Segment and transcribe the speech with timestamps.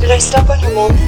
[0.00, 0.98] Did I step on your moment?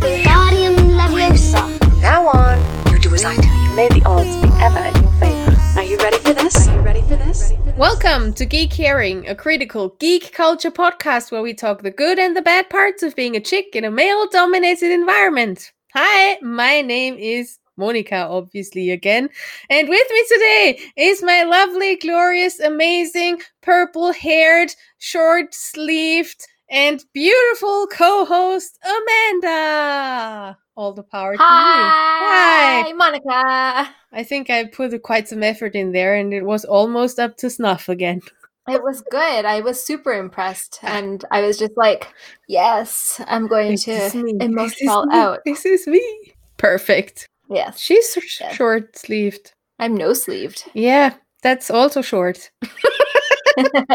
[0.00, 1.78] Wingardium Leviosa.
[1.78, 3.76] From now on, you do as I tell you.
[3.76, 5.78] May the odds be ever in your favor.
[5.78, 6.66] Are you ready for this?
[6.66, 7.52] Are you ready for this?
[7.76, 12.34] Welcome to Geek Herring, a critical geek culture podcast where we talk the good and
[12.34, 15.70] the bad parts of being a chick in a male dominated environment.
[15.92, 19.28] Hi, my name is Monika, obviously, again.
[19.68, 27.86] And with me today is my lovely, glorious, amazing, purple haired, short sleeved, and beautiful
[27.86, 30.58] co host, Amanda.
[30.74, 31.44] All the power to you.
[31.44, 32.92] Hi, Hi.
[32.94, 33.88] Monika.
[34.12, 37.50] I think I put quite some effort in there and it was almost up to
[37.50, 38.22] snuff again.
[38.68, 39.44] It was good.
[39.44, 40.86] I was super impressed, ah.
[40.96, 42.08] and I was just like,
[42.48, 44.32] "Yes, I'm going This to is me.
[44.38, 45.16] This emote is all me.
[45.16, 46.02] out." This is me.
[46.56, 47.28] Perfect.
[47.50, 48.52] Yes, She's sh- Yeah.
[48.54, 49.52] short sleeved.
[49.78, 50.64] I'm no sleeved.
[50.74, 52.50] Yeah, that's also short.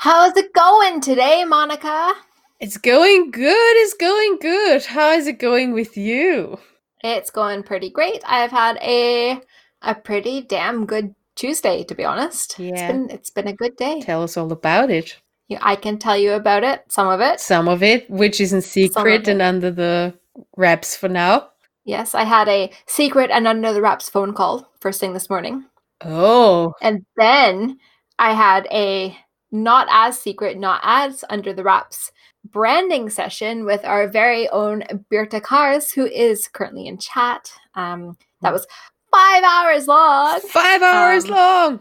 [0.00, 2.14] How's it going today, Monika?
[2.58, 3.76] It's going good.
[3.76, 4.82] It's going good.
[4.86, 6.58] How is it going with you?
[7.04, 8.22] It's going pretty great.
[8.24, 9.42] I've had a
[9.82, 12.58] a pretty damn good Tuesday, to be honest.
[12.58, 12.92] It's Yeah.
[12.92, 14.00] been it's been a good day.
[14.00, 15.18] Tell us all about it.
[15.48, 16.84] Yeah, I can tell you about it.
[16.88, 17.38] Some of it.
[17.38, 20.14] Some of it, which isn't secret and under the
[20.56, 21.50] wraps for now.
[21.84, 25.66] Yes, I had a secret and under the wraps phone call first thing this morning.
[26.02, 27.78] Oh, And then
[28.18, 29.14] I had a
[29.52, 32.12] not as secret, not as under the wraps
[32.52, 37.52] branding session with our very own Birta Kars, who is currently in chat.
[37.74, 38.66] Um, that was
[39.12, 40.40] five hours long.
[40.40, 41.80] five hours Um, long.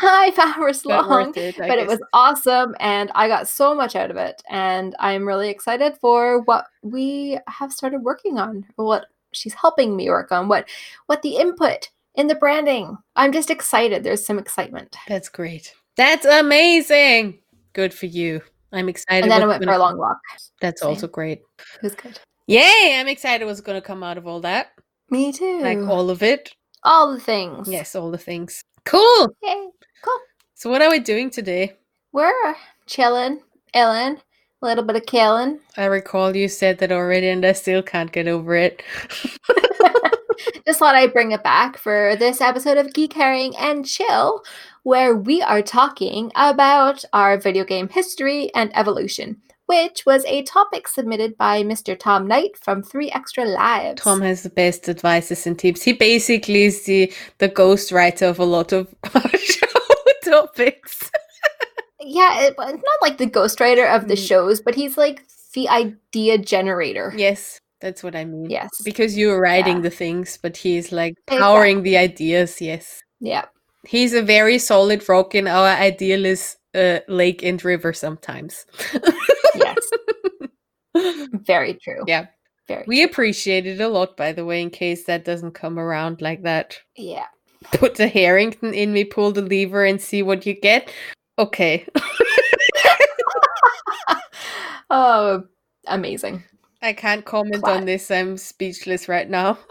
[0.00, 1.32] Five hours long.
[1.36, 4.42] it, But it was awesome and I got so much out of it.
[4.48, 9.94] And I'm really excited for what we have started working on, or what she's helping
[9.96, 10.68] me work on, what
[11.06, 12.96] what the input in the branding.
[13.16, 14.02] I'm just excited.
[14.04, 14.96] There's some excitement.
[15.06, 15.74] That's great.
[15.98, 17.40] That's amazing.
[17.72, 18.40] Good for you.
[18.72, 19.24] I'm excited.
[19.24, 20.18] And then I went for gonna- a long walk.
[20.60, 20.90] That's Same.
[20.90, 21.40] also great.
[21.58, 22.20] It was good.
[22.46, 22.96] Yay!
[22.96, 24.68] I'm excited what's going to come out of all that.
[25.10, 25.60] Me too.
[25.60, 26.54] Like all of it.
[26.84, 27.68] All the things.
[27.68, 28.62] Yes, all the things.
[28.84, 29.34] Cool.
[29.42, 29.68] Yay.
[30.02, 30.18] Cool.
[30.54, 31.76] So, what are we doing today?
[32.12, 32.54] We're
[32.86, 33.40] chilling,
[33.74, 34.18] Ellen,
[34.62, 35.58] a little bit of killing.
[35.76, 38.82] I recall you said that already, and I still can't get over it.
[40.66, 44.42] Just thought I'd bring it back for this episode of Geek Herring and Chill,
[44.82, 50.88] where we are talking about our video game history and evolution, which was a topic
[50.88, 51.98] submitted by Mr.
[51.98, 54.00] Tom Knight from Three Extra Lives.
[54.02, 55.82] Tom has the best advices and tips.
[55.82, 59.66] He basically is the, the ghostwriter of a lot of our show
[60.24, 61.10] topics.
[62.00, 64.26] yeah, it, it's not like the ghostwriter of the Mm.
[64.28, 65.24] shows, but he's like
[65.54, 67.12] the idea generator.
[67.16, 68.50] Yes, that's what I mean.
[68.50, 68.70] Yes.
[68.84, 69.82] Because you're writing Yeah.
[69.82, 72.60] the things, but he's like powering the ideas.
[72.60, 73.02] Yes.
[73.20, 73.44] Yeah.
[73.86, 78.66] He's a very solid rock in our idealist uh, lake and river sometimes.
[79.54, 79.78] Yes.
[81.46, 82.02] Very true.
[82.06, 82.26] Yeah.
[82.66, 86.20] Very We appreciate it a lot, by the way, in case that doesn't come around
[86.20, 86.78] like that.
[86.96, 87.26] Yeah.
[87.72, 90.92] Put the Harrington in me, pull the lever, and see what you get.
[91.38, 91.86] Okay.
[94.90, 95.44] Oh,
[95.86, 96.44] amazing.
[96.80, 97.78] I can't comment Class.
[97.78, 98.10] on this.
[98.10, 99.58] I'm speechless right now.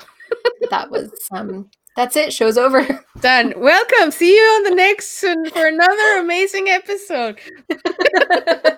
[0.69, 2.34] That was um that's it.
[2.34, 2.85] Show's over.
[3.22, 3.53] Done.
[3.56, 4.12] Welcome.
[4.12, 7.40] See you on the next one for another amazing episode.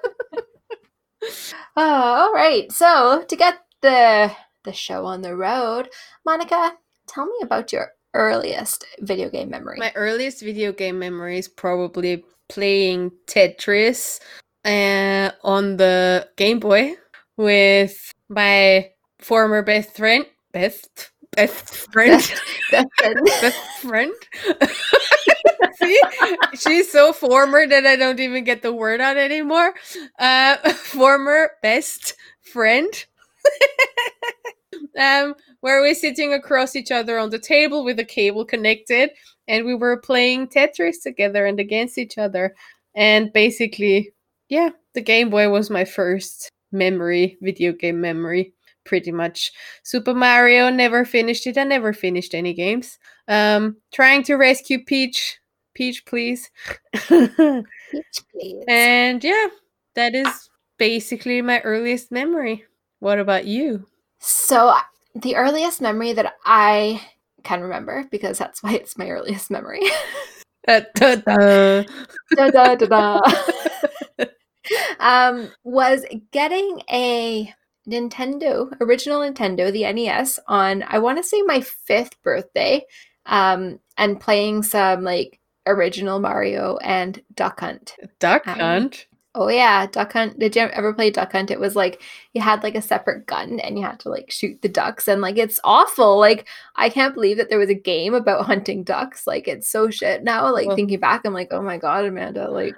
[1.76, 2.72] Oh, all right.
[2.72, 4.32] So to get the
[4.64, 5.90] the show on the road,
[6.28, 6.72] Monika,
[7.08, 9.78] tell me about your earliest video game memory.
[9.80, 14.20] My earliest video game memory is probably playing Tetris
[14.66, 16.96] uh, on the Game Boy
[17.40, 20.26] with my former best friend.
[20.52, 22.22] Best best friend.
[22.70, 24.14] Best friend.
[25.76, 26.02] See,
[26.56, 29.74] she's so former that I don't even get the word out anymore.
[30.20, 32.92] Uh, former best friend.
[35.00, 39.12] um, where we're sitting across each other on the table with a cable connected,
[39.48, 42.54] and we were playing Tetris together and against each other.
[42.96, 44.12] And basically,
[44.50, 48.54] yeah, the Game Boy was my first memory, video game memory
[48.86, 49.52] pretty much.
[49.84, 51.58] Super Mario, never finished it.
[51.58, 52.98] I never finished any games.
[53.28, 55.38] Um, trying to rescue Peach.
[55.76, 56.50] Peach, please.
[56.94, 58.64] Peach, please.
[58.68, 59.48] and yeah,
[59.96, 62.66] that is basically my earliest memory.
[63.00, 63.86] What about you?
[64.20, 64.76] So
[65.16, 67.02] the earliest memory that I
[67.44, 69.82] can remember, because that's why it's my earliest memory.
[70.68, 71.84] Uh, da, da.
[72.36, 73.22] da, da, da, da.
[75.00, 77.54] um, was getting a
[77.88, 82.86] Nintendo, original Nintendo, the NES, on I want to say my fifth birthday,
[83.26, 87.96] um, and playing some like original Mario and Duck Hunt.
[88.20, 89.08] Duck Um, Hunt.
[89.36, 90.40] Oh yeah, Duck Hunt.
[90.40, 91.52] Did you ever play Duck Hunt?
[91.52, 92.02] It was like
[92.34, 95.22] you had like a separate gun and you had to like shoot the ducks and
[95.22, 96.18] like it's awful.
[96.18, 99.28] Like I can't believe that there was a game about hunting ducks.
[99.28, 100.52] Like it's so shit now.
[100.52, 102.50] Like Well- thinking back, I'm like, oh my god, Amanda.
[102.50, 102.76] Like,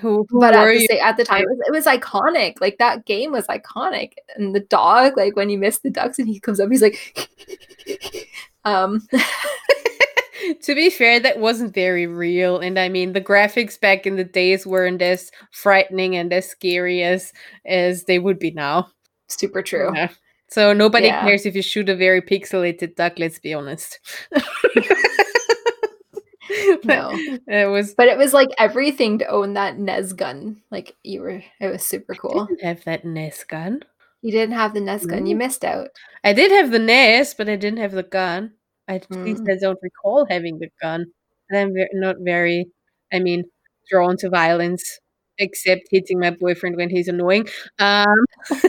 [0.00, 2.60] Who, but at the, at the time, it was, it was iconic.
[2.60, 4.14] Like that game was iconic.
[4.34, 7.30] And the dog, like when you miss the ducks and he comes up, he's like,
[8.64, 9.06] um,
[10.62, 12.58] to be fair, that wasn't very real.
[12.58, 17.02] And I mean, the graphics back in the days weren't as frightening and as scary
[17.02, 17.32] as
[17.66, 18.88] as they would be now.
[19.28, 19.90] super true.
[19.94, 20.10] Yeah.
[20.48, 21.22] So nobody Yeah.
[21.22, 23.14] cares if you shoot a very pixelated duck.
[23.18, 23.98] Let's be honest.
[26.84, 27.10] No.
[27.46, 27.94] it was.
[27.94, 30.62] But it was like everything to own that NES gun.
[30.70, 32.46] Like you were, it was super cool.
[32.46, 33.82] didn't have that NES gun.
[34.22, 35.26] You didn't have the NES gun.
[35.26, 35.40] You mm.
[35.40, 35.88] missed out.
[36.22, 38.52] I did have the NES, but I didn't have the gun.
[38.88, 39.52] I at least Mm.
[39.52, 41.06] I don't recall having the gun.
[41.50, 42.66] And I'm ve- not very,
[43.12, 43.44] I mean,
[43.90, 44.82] drawn to violence,
[45.38, 47.48] except hitting my boyfriend when he's annoying.
[47.78, 48.16] Um,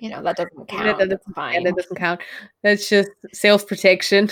[0.00, 0.84] You know that doesn't count.
[0.84, 1.64] that That's doesn't- yeah, fine.
[1.64, 2.20] that doesn't count.
[2.62, 4.30] That's just self protection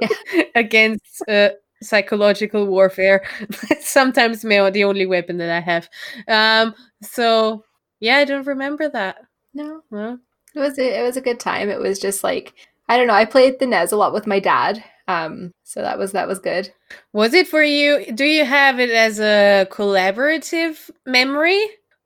[0.00, 0.42] Yeah.
[0.54, 1.50] against uh,
[1.82, 3.24] psychological warfare.
[3.80, 5.88] Sometimes my, the only weapon that I have.
[6.28, 7.64] Um, so
[7.98, 9.16] yeah, I don't remember that.
[9.54, 10.18] No, Well,
[10.54, 11.68] it was a, it was a good time.
[11.70, 12.54] It was just like
[12.88, 13.14] I don't know.
[13.14, 14.82] I played the NES a lot with my dad.
[15.08, 16.70] Um, so that was that was good.
[17.12, 18.12] Was it for you?
[18.14, 21.62] Do you have it as a collaborative memory?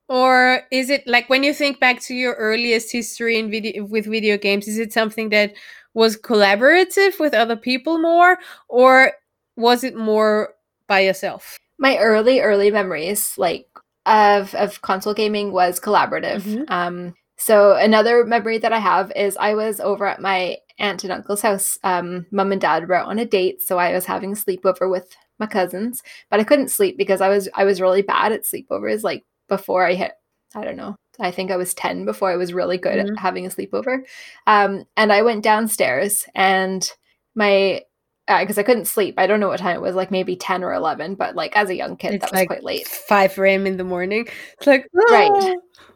[0.08, 4.06] Or is it like when you think back to your earliest history in video with
[4.06, 5.54] video games, is it something that
[5.94, 8.38] was collaborative with other people more?
[8.68, 9.12] Or
[9.56, 10.54] was it more
[10.86, 11.58] by yourself?
[11.78, 13.66] My early early memories like
[14.06, 16.42] of of console gaming was collaborative.
[16.42, 16.70] Mhm.
[16.70, 21.12] Um, so another memory that I have is I was over at my aunt and
[21.12, 21.78] uncle's house.
[21.84, 24.90] Um, mom and dad were out on a date, so I was having a sleepover
[24.90, 25.08] with
[25.38, 29.02] my cousins, but I couldn't sleep because I was I was really bad at sleepovers.
[29.02, 30.12] Like before I hit,
[30.54, 30.94] I don't know.
[31.20, 33.12] I think I was ten before I was really good Mhm.
[33.12, 33.98] at having a sleepover.
[34.46, 36.88] Um, and I went downstairs and
[37.34, 37.82] my
[38.28, 39.16] because I couldn't sleep.
[39.18, 41.68] I don't know what time it was, like maybe ten or eleven, but like as
[41.70, 42.86] a young kid, It's that was like quite late.
[42.86, 43.66] 5 a.m.
[43.66, 44.26] in the morning.
[44.58, 45.28] It's like, Right.
[45.34, 45.54] "Ah."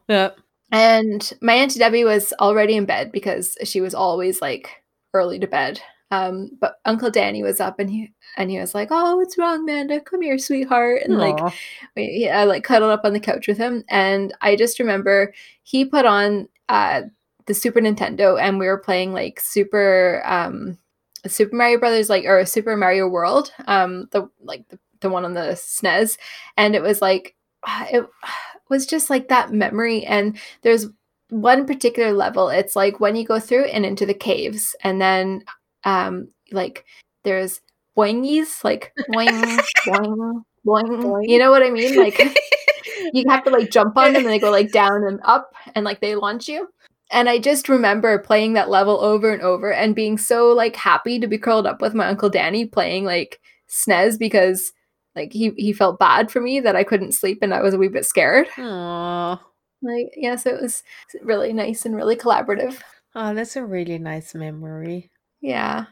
[0.09, 0.31] Yeah.
[0.73, 4.71] And my auntie Debbie was already in bed because she was always like
[5.15, 5.81] early to bed.
[6.11, 9.63] Um, but Uncle Danny was up and he and he was like, "Oh, what's wrong,
[9.63, 10.01] Amanda?
[10.01, 11.53] Come here, sweetheart." And like Aw.
[11.97, 15.35] we, I like cuddled up on the couch with him, and I just remember
[15.65, 17.03] he put on uh
[17.47, 20.79] the Super Nintendo, and we were playing like Super um
[21.27, 25.35] Super Mario Brothers, like or Super Mario World, um the like the, the one on
[25.35, 26.19] the SNES,
[26.57, 27.35] and it was like
[27.91, 28.07] it
[28.69, 30.87] was just like that memory, and there's
[31.31, 32.49] one particular level.
[32.49, 35.45] It's like when you go through and into the caves, and then
[35.85, 36.85] um like
[37.25, 37.61] there's
[37.97, 41.03] boingies, like boing boing boing.
[41.03, 41.29] Boing.
[41.29, 41.97] You know what I mean?
[41.97, 42.19] Like
[43.13, 45.85] you have to like jump on them and they go like down and up and
[45.85, 46.69] like they launch you.
[47.13, 51.21] And I just remember playing that level over and over and being so like happy
[51.21, 54.73] to be curled up with my uncle Danny playing like SNES because
[55.17, 57.79] like he he felt bad for me that I couldn't sleep and I was a
[57.79, 58.47] wee bit scared.
[58.59, 59.41] Aw.
[59.83, 60.83] Like yeah, so it was
[61.23, 62.81] really nice and really collaborative.
[63.15, 65.11] Oh, that's a really nice memory.
[65.41, 65.87] Yeah.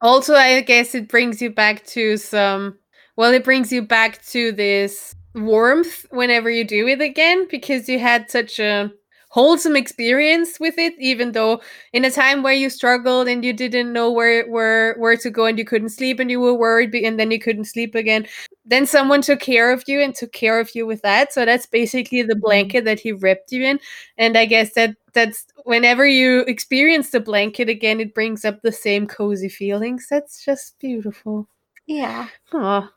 [0.00, 2.78] Also, I guess it brings you back to some.
[3.16, 7.98] Well, it brings you back to this warmth whenever you do it again because you
[7.98, 8.90] had such a
[9.36, 11.60] wholesome experience with it even though
[11.92, 15.44] in a time where you struggled and you didn't know where where where to go
[15.44, 18.26] and you couldn't sleep and you were worried and then you couldn't sleep again
[18.66, 21.32] then someone took care of you and took care of you with that.
[21.32, 22.40] So that's basically the mm-hmm.
[22.40, 23.78] blanket that he wrapped you in.
[24.18, 28.72] And i guess that that's whenever you experience the blanket again it brings up the
[28.72, 30.06] same cozy feelings.
[30.10, 31.48] That's just beautiful.
[31.86, 32.28] Yeah.
[32.52, 32.88] oh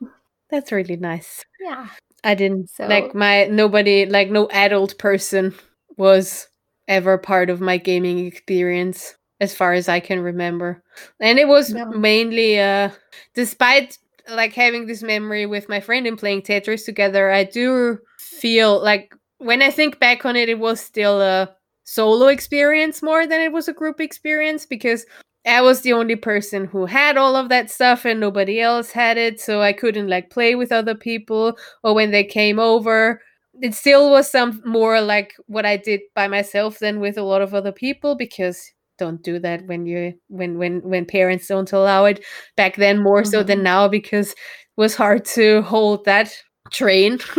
[0.50, 1.46] that's really nice.
[1.62, 1.88] Yeah.
[2.24, 5.54] i didn't So- like my nobody like no adult person
[6.00, 6.48] was
[6.88, 10.84] ever part of my gaming experience as far as i can remember
[11.20, 11.86] and it was No.
[11.92, 12.90] mainly uh
[13.36, 18.82] despite like having this memory with my friend and playing tetris together i do feel
[18.84, 23.42] like when i think back on it it was still a solo experience more than
[23.42, 25.06] it was a group experience because
[25.46, 29.18] I was the only person who had all of that stuff and nobody else had
[29.18, 31.58] it, so I couldn't like play with other people.
[31.82, 33.22] Or when they came over,
[33.62, 37.42] it still was some more like what I did by myself than with a lot
[37.42, 42.06] of other people because don't do that when you when when when parents don't allow
[42.06, 42.24] it
[42.58, 44.38] back then more so than now because it
[44.78, 46.34] was hard to hold that
[46.72, 47.20] train.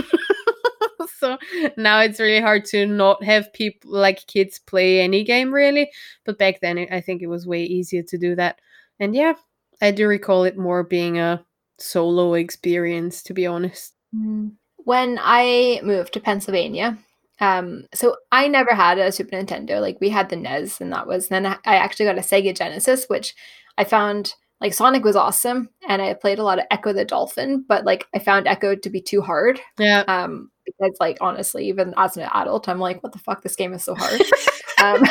[1.19, 1.37] So
[1.77, 5.91] now it's really hard to not have people like kids play any game really.
[6.25, 8.59] But back then it- i think it was way easier to do that.
[8.99, 9.35] And yeah
[9.83, 11.45] i do recall it more being a
[11.79, 13.95] solo experience to be honest.
[14.15, 14.53] Mm.
[14.91, 16.99] When I moved to Pennsylvania,
[17.41, 19.81] um, so I never had a Super Nintendo.
[19.81, 23.05] Like we had the NES, and that was then I actually got a Sega Genesis,
[23.07, 23.35] which
[23.79, 27.65] I found like Sonic was awesome, and I played a lot of Ecco the Dolphin,
[27.69, 29.61] but like I found Ecco to be too hard.
[29.79, 33.43] yeah Um, because like honestly, even as an adult, I'm like, what the fuck?
[33.43, 34.21] This game is so hard.
[34.83, 35.05] um,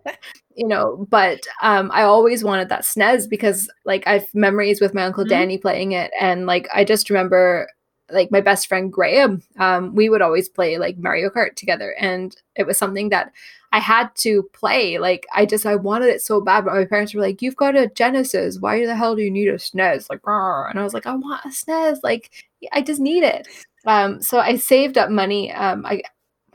[0.56, 5.04] you know, but um, I always wanted that SNES because like I've memories with my
[5.04, 5.28] uncle Mhm.
[5.28, 7.68] Danny playing it, and like I just remember
[8.10, 12.36] like my best friend Graham, um, we would always play like Mario Kart together, and
[12.56, 13.32] it was something that
[13.72, 14.98] I had to play.
[14.98, 17.76] Like I just I wanted it so bad, but my parents were like, "You've got
[17.76, 18.58] a Genesis.
[18.60, 21.14] Why the hell do you need a SNES?" Like, "Grr." and I was like, "I
[21.14, 21.98] want a SNES.
[22.02, 22.30] Like,
[22.72, 23.48] I just need it."
[23.86, 25.52] Um, so I saved up money.
[25.52, 26.02] Um, I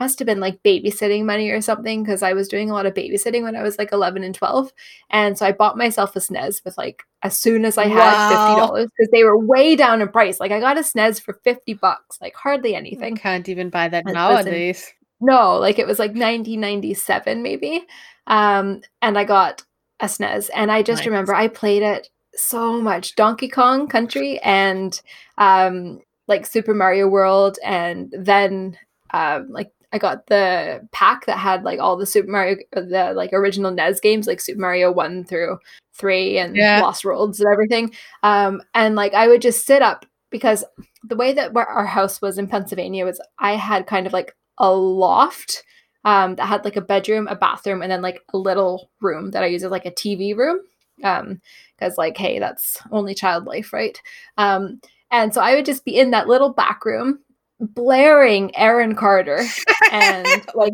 [0.00, 2.94] must have been like babysitting money or something because I was doing a lot of
[2.94, 4.72] babysitting when I was like 11 and 12.
[5.10, 8.26] And so I bought myself a SNES with like as soon as I had Wow.
[8.26, 10.40] $50 because they were way down in price.
[10.40, 13.16] Like I got a SNES for 50 bucks, like hardly I anything.
[13.16, 17.86] can't even buy that nowadays No, like it was like 1997 maybe.
[18.26, 19.62] Um, and I got
[20.00, 21.06] a SNES and I just Nice.
[21.06, 23.16] remember I played it so much.
[23.16, 25.00] Donkey Kong Country and
[25.38, 28.78] um like Super Mario World and then
[29.12, 33.32] um like I got the pack that had like all the Super Mario the like
[33.32, 35.58] original NES games like Super Mario 1 through
[35.94, 36.80] 3 and Yeah.
[36.80, 37.92] Lost Worlds and everything.
[38.22, 40.64] Um and like I would just sit up because
[41.02, 44.36] the way that where our house was in Pennsylvania was I had kind of like
[44.58, 45.64] a loft
[46.04, 49.42] um, that had like a bedroom, a bathroom, and then like a little room that
[49.42, 50.60] I use as like a TV room.
[51.02, 51.40] Um,
[51.78, 54.00] because like, hey, that's only child life, right?
[54.36, 54.80] Um,
[55.10, 57.20] and so I would just be in that little back room
[57.60, 59.44] blaring Aaron Carter
[59.92, 60.72] and like,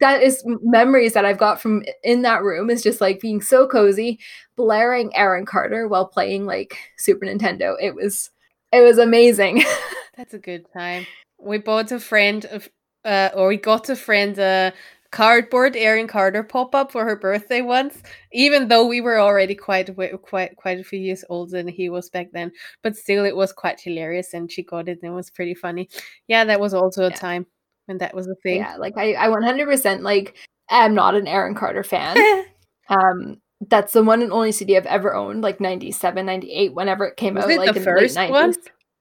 [0.00, 3.66] that is memories that I've got from in that room is just like being so
[3.66, 4.18] cozy,
[4.56, 7.74] blaring Aaron Carter while playing like Super Nintendo.
[7.80, 8.30] It was
[8.72, 9.64] it was amazing.
[10.16, 11.06] That's a good time.
[11.38, 12.68] We bought a friend of,
[13.04, 14.72] uh, or we got a friend a
[15.10, 18.02] cardboard Aaron Carter pop up for her birthday once.
[18.32, 19.90] Even though we were already quite
[20.22, 22.52] quite quite a few years older than he was back then,
[22.82, 25.88] but still it was quite hilarious, and she got it, and it was pretty funny.
[26.28, 27.16] Yeah, that was also a Yeah.
[27.16, 27.46] time
[27.86, 28.58] when that was a thing.
[28.58, 30.36] yeah, like I, I 100% like
[30.68, 32.16] I'm not an Aaron Carter fan.
[32.88, 33.36] um,
[33.68, 37.34] that's the one and only CD I've ever owned, like 97, 98, whenever it came
[37.34, 38.32] was out, it like the in first the late 90s.
[38.32, 38.54] one?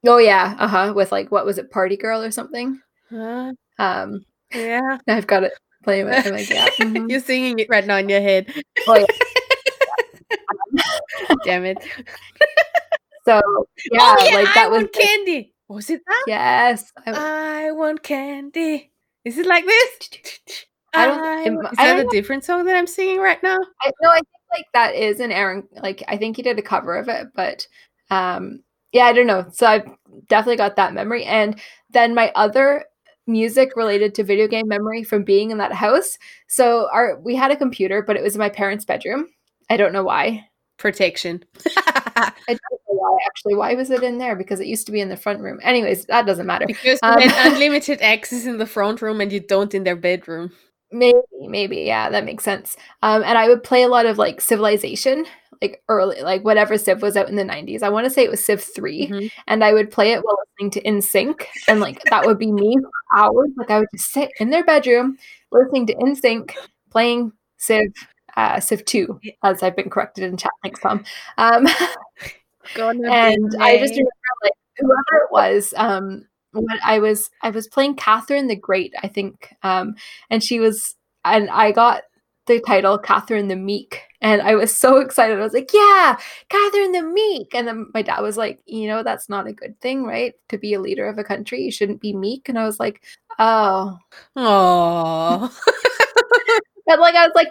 [0.07, 0.93] Oh yeah, uh huh.
[0.95, 2.79] With like what was it, Party Girl or something?
[3.11, 6.25] Uh, Um, yeah, I've got it playing with.
[6.25, 6.69] I'm like, yeah.
[6.79, 7.09] mhm.
[7.09, 8.51] you're singing it right now in your head.
[8.87, 9.05] Oh, yeah.
[11.43, 11.77] Damn it!
[13.25, 13.41] So
[13.91, 15.53] yeah, oh yeah, like I that was want candy.
[15.67, 16.23] Was it that?
[16.27, 16.91] yes.
[17.05, 18.91] I, I want candy.
[19.25, 20.39] Is it like this?
[20.93, 22.09] I don't- I it want- Is I that a know.
[22.09, 23.57] different song that I'm singing right now?
[23.81, 25.67] I no, I think like that is an Aaron.
[25.73, 27.67] Like I think he did a cover of it, but
[28.09, 29.45] um, yeah, I don't know.
[29.51, 29.87] So I've
[30.27, 31.59] definitely got that memory, and
[31.91, 32.85] then my other
[33.29, 36.17] music related to video game memory from being in that house.
[36.47, 39.27] So our we had a computer, but it was in my parents' bedroom.
[39.69, 40.47] I don't know why.
[40.77, 41.43] Protection.
[41.77, 42.59] I don't
[42.89, 43.55] know why actually.
[43.55, 44.35] Why was it in there?
[44.35, 45.59] Because it used to be in the front room.
[45.63, 46.65] Anyways, that doesn't matter.
[46.65, 50.51] because Um, unlimited access in the front room and you don't in their bedroom.
[50.91, 52.75] Maybe, maybe, yeah, that makes sense.
[53.03, 55.25] Um, and I would play a lot of like Civilization,
[55.61, 57.83] like early, like whatever Civ was out in the '90s.
[57.83, 59.31] I want to say it was Civ 3 Mhm.
[59.47, 62.75] and I would play it while listening to NSYNC, and like that would be me
[62.81, 63.49] for hours.
[63.55, 65.17] Like I would just sit in their bedroom
[65.51, 66.55] listening to NSYNC,
[66.91, 67.91] playing Civ,
[68.35, 70.51] uh, Civ 2, as I've been corrected in chat.
[70.63, 71.03] Thanks, Tom.
[71.37, 71.67] Um,
[73.11, 74.11] and I just remember
[74.43, 79.07] like whoever it was, um, when I was I was playing Catherine the Great, I
[79.07, 79.95] think, um,
[80.29, 82.03] and she was, and I got
[82.47, 85.37] the title Catherine the Meek, and I was so excited.
[85.39, 86.17] I was like, "Yeah,
[86.49, 89.79] Catherine the Meek!" And then my dad was like, "You know, that's not a good
[89.81, 90.33] thing, right?
[90.49, 93.03] To be a leader of a country, you shouldn't be meek." And I was like,
[93.39, 93.97] "Oh."
[94.35, 95.55] oh."
[96.89, 97.49] But like I was like,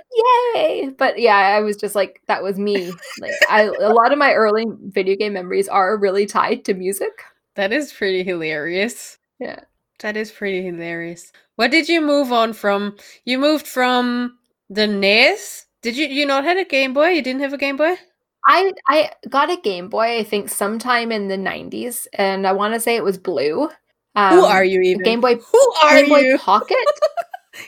[0.57, 0.91] yay!
[0.99, 2.91] But yeah, I was just like, that was me.
[3.21, 7.23] Like I, a lot of my early video game memories are really tied to music.
[7.59, 9.19] That is pretty hilarious.
[9.39, 9.61] Yeah.
[10.01, 11.33] That is pretty hilarious.
[11.57, 12.97] What did you move on from?
[13.25, 14.39] You moved from
[14.71, 15.67] the NES?
[15.83, 17.09] Did you you not had a Game Boy?
[17.11, 17.97] You didn't have a Game Boy?
[18.47, 22.75] I I got a Game Boy, I think, sometime in the '90s, and I want
[22.75, 23.69] to say it was blue.
[24.31, 25.03] Who Um, are you even?
[25.03, 26.39] Game Boy Who are Game Boy you?
[26.39, 26.77] Pocket?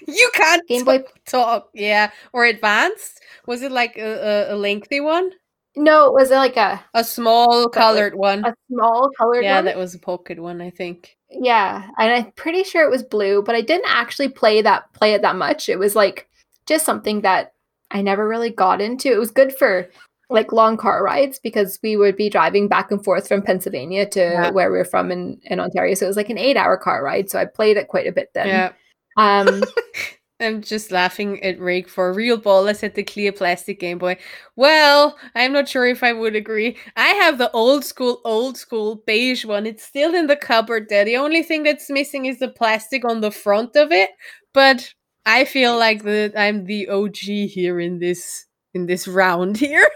[0.07, 1.71] You can't Game Boy talk.
[1.75, 3.21] Yeah, or advanced.
[3.47, 5.33] Was it like a, a, a lengthy one?
[5.77, 8.45] No, it was like a A small colored one.
[8.45, 9.65] a small colored Yeah, one?
[9.67, 11.17] that was a pocket one, I think.
[11.31, 15.13] Yeah, and I'm pretty sure it was blue, but I didn't actually play that play
[15.15, 15.69] it that much.
[15.69, 16.29] It was like
[16.67, 17.53] just something that
[17.93, 19.13] I never really got into.
[19.13, 19.89] It was good for
[20.29, 24.21] like long car rides because we would be driving back and forth from Pennsylvania to
[24.21, 24.51] Yeah.
[24.51, 25.95] where we are from in, in Ontario.
[25.95, 27.31] So it was like an eight hour car ride.
[27.31, 28.47] So I played it quite a bit then.
[28.49, 28.73] Yeah.
[29.17, 29.63] Um
[30.41, 34.17] I'm just laughing at Rig for real ballers at the clear plastic Game Boy.
[34.57, 36.79] Well, I'm not sure if I would agree.
[36.97, 39.67] I have the old school, old school beige one.
[39.67, 41.05] It's still in the cupboard there.
[41.05, 44.11] The only thing that's missing is the plastic on the front of it.
[44.55, 44.95] But
[45.27, 49.89] I feel like that I'm the OG here in this in this round here.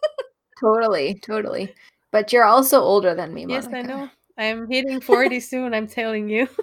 [0.60, 1.74] totally, totally.
[2.10, 3.50] But you're also older than me, Monika.
[3.50, 4.10] yes, I know.
[4.38, 6.48] I'm hitting 40 soon, I'm telling you.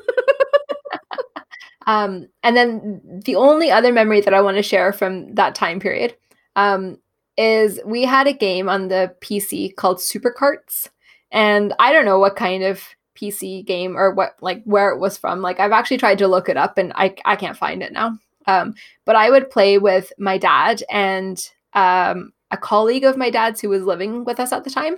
[1.88, 5.80] Um, and then the only other memory that I want to share from that time
[5.80, 6.16] period
[6.58, 7.00] um,
[7.38, 10.90] is we had a game on the PC called Super Carts,
[11.32, 12.84] and I don't know what kind of
[13.16, 15.42] PC game or what like where it was from.
[15.42, 18.20] Like I've actually tried to look it up, and I I can't find it now.
[18.48, 18.76] Um,
[19.06, 23.70] but I would play with my dad and um, a colleague of my dad's who
[23.70, 24.98] was living with us at the time.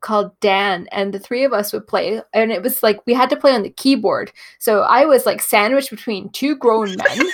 [0.00, 3.30] Called Dan and the three of us would play and it was like we had
[3.30, 4.32] to play on the keyboard.
[4.58, 7.26] So I was like sandwiched between two grown men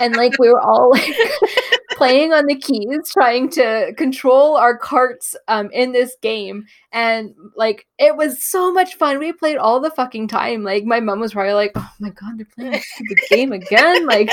[0.00, 1.14] and like we were all like
[1.92, 6.66] playing on the keys trying to control our carts um in this game.
[6.92, 9.18] And like it was so much fun.
[9.18, 10.62] We played all the fucking time.
[10.62, 14.06] Like my mom was probably like oh my god they're playing stupid game again?
[14.06, 14.30] Like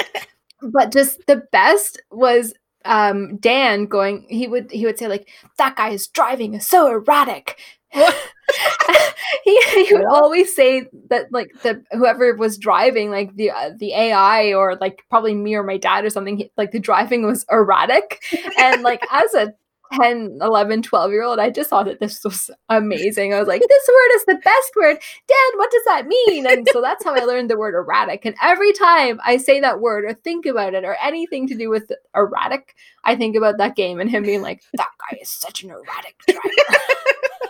[0.61, 2.53] but just the best was
[2.85, 6.87] um Dan going he would he would say like that guy is driving is so
[6.87, 7.59] erratic
[9.43, 13.93] he, he would always say that like the whoever was driving like the uh, the
[13.93, 17.45] AI or like probably me or my dad or something he- like the driving was
[17.51, 18.23] erratic.
[18.59, 19.53] And like as a
[19.93, 23.33] 10 11 12 year old I just thought that this was amazing.
[23.33, 24.97] I was like this word is the best word.
[25.27, 26.45] Dad what does that mean?
[26.45, 28.23] And so that's how I learned the word erratic.
[28.25, 31.69] And every time I say that word or think about it or anything to do
[31.71, 35.63] with erratic I think about that game and him being like that guy is such
[35.63, 36.83] an erratic driver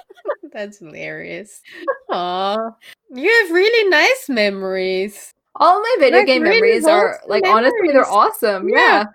[0.51, 1.61] That's hilarious.
[2.09, 2.57] Aw.
[3.13, 5.33] You have really nice memories.
[5.55, 8.75] all my video Like, game really memories are like honestly they're awesome Yeah.
[8.75, 9.05] yeah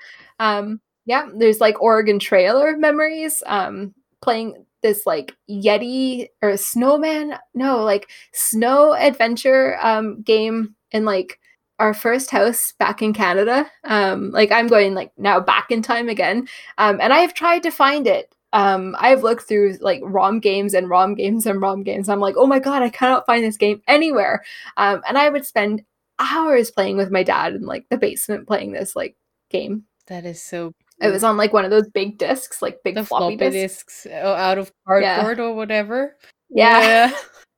[0.40, 7.82] um yeah there's like oregon trailer memories um playing this like yeti or snowman no
[7.84, 11.38] like snow adventure um game in like
[11.78, 16.08] our first house back in canada um like i'm going like now back in time
[16.08, 16.46] again
[16.78, 20.88] um and i've tried to find it um i've looked through like rom games and
[20.88, 23.82] rom games and rom games i'm like oh my god i cannot find this game
[23.88, 24.42] anywhere
[24.78, 25.82] um and i would spend
[26.18, 29.16] hours playing with my dad in like the basement playing this like
[29.50, 29.84] game.
[30.06, 33.04] That is so It was on like one of those big discs, like big the
[33.04, 34.04] floppy, floppy discs.
[34.04, 35.16] disks uh, out of Yeah.
[35.16, 36.16] cardboard or whatever.
[36.50, 37.10] Yeah.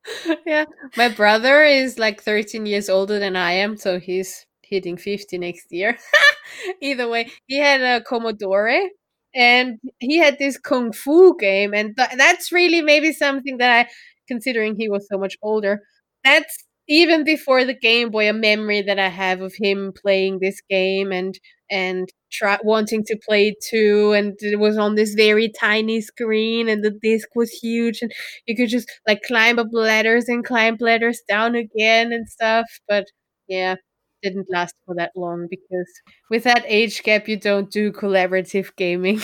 [0.05, 0.35] Yeah.
[0.45, 0.65] yeah.
[0.95, 5.71] My brother is like 13 years older than I am, so he's hitting 50 next
[5.71, 5.97] year.
[6.81, 8.89] Either way, he had a Commodore
[9.37, 11.73] and he had this Kung Fu game.
[11.73, 13.89] And th- that's really maybe something that I,
[14.27, 15.81] considering he was so much older,
[16.23, 20.61] that's even before the Game Boy, a memory that I have of him playing this
[20.69, 21.37] game and
[21.69, 26.81] and try wanting to play too and it was on this very tiny screen and
[26.83, 28.11] the disc was huge and
[28.45, 33.05] you could just like climb up ladders and climb ladders down again and stuff but
[33.49, 33.75] yeah
[34.23, 35.87] didn't last for that long because
[36.29, 39.21] with that age gap you don't do collaborative gaming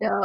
[0.00, 0.20] No.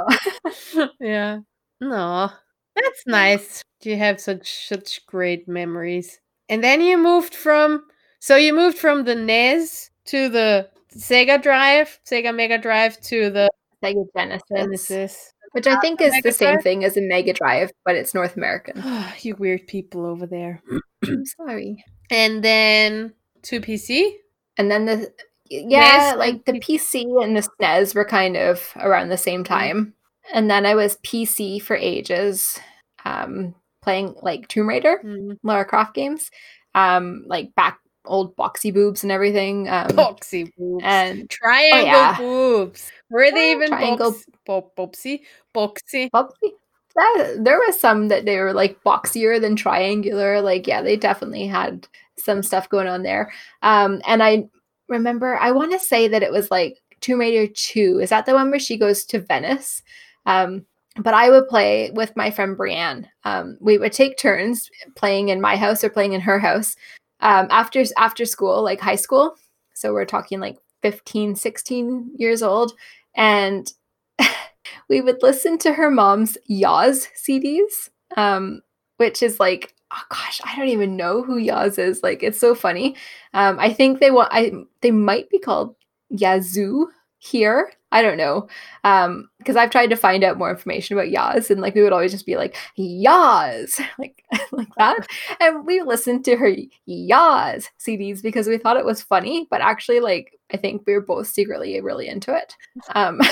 [1.00, 1.40] yeah
[1.80, 2.30] no
[2.76, 7.86] that's nice you have such such great memories and then you moved from
[8.20, 13.50] so you moved from the NES to the Sega Drive, Sega Mega Drive to the
[13.82, 15.34] Sega Genesis, Genesis.
[15.54, 16.64] which I think is Mega the same Drive?
[16.64, 18.84] thing as a Mega Drive, but it's North American.
[19.22, 20.62] you weird people over there.
[21.08, 21.86] I'm sorry.
[22.12, 24.14] And then to PC.
[24.58, 25.12] And then the
[25.50, 29.44] yeah, NES like the and PC and the SNES were kind of around the same
[29.44, 29.94] time.
[30.34, 32.60] And then I was PC for ages,
[33.06, 35.38] um, playing like Tomb Raider, Mm.
[35.44, 36.30] Lara Croft games,
[36.76, 39.68] um, like back old boxy boobs and everything.
[39.70, 40.84] Um, Boxy boobs.
[40.86, 42.18] and Triangle yeah.
[42.18, 42.92] boobs.
[43.10, 45.22] Were they even triangle- box- bo- boxy?
[45.56, 46.10] Boxy.
[46.12, 46.54] Probably.
[46.96, 50.42] That, there was some that they were like boxier than triangular.
[50.42, 51.88] Like, yeah, they definitely had
[52.24, 53.32] some stuff going on there.
[53.62, 54.50] Um, and I
[54.88, 58.00] remember, I want to say that it was like Tomb Raider 2.
[58.02, 59.82] Is that the one where she goes to Venice?
[60.26, 60.66] Um,
[60.98, 63.08] but I would play with my friend Brienne.
[63.24, 66.76] Um, we would take turns playing in my house or playing in her house
[67.22, 69.36] um, after after school, like high school.
[69.74, 72.74] So we're talking like 15, 16 years old.
[73.16, 73.72] And
[74.90, 78.62] we would listen to her mom's Yaz CDs, um,
[78.98, 82.04] which is like, oh gosh, I don't even know who Yaz is.
[82.04, 82.96] Like, it's so funny.
[83.34, 85.76] Um, I think they want, I they might be called
[86.10, 86.88] Yazoo
[87.20, 87.72] here.
[87.92, 88.48] I don't know.
[88.84, 91.94] Um, because I've tried to find out more information about Yaz, and like we would
[91.94, 95.08] always just be like Yaz, like like that.
[95.40, 96.56] And we listened to her
[96.88, 101.02] Yaz CDs because we thought it was funny, but actually, like I think we were
[101.02, 102.56] both secretly really into it.
[102.96, 103.20] Um,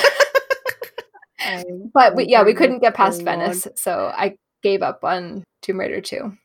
[1.93, 6.01] but we, yeah, we couldn't get past Venice, so I gave up on Tomb Raider
[6.01, 6.35] 2.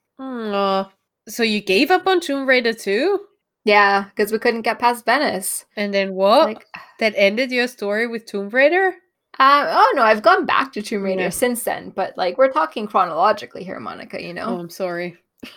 [1.28, 3.18] So you gave up on Tomb Raider 2?
[3.64, 5.64] Yeah, because we couldn't get past Venice.
[5.76, 6.48] And then what?
[6.48, 6.66] Like,
[6.98, 8.94] that ended your story with Tomb Raider?
[9.38, 11.28] uh, oh no, I've gone back to Tomb Raider Yeah.
[11.30, 14.22] since then, but like we're talking chronologically here, Monika.
[14.22, 14.44] You know.
[14.46, 15.16] Oh, I'm sorry.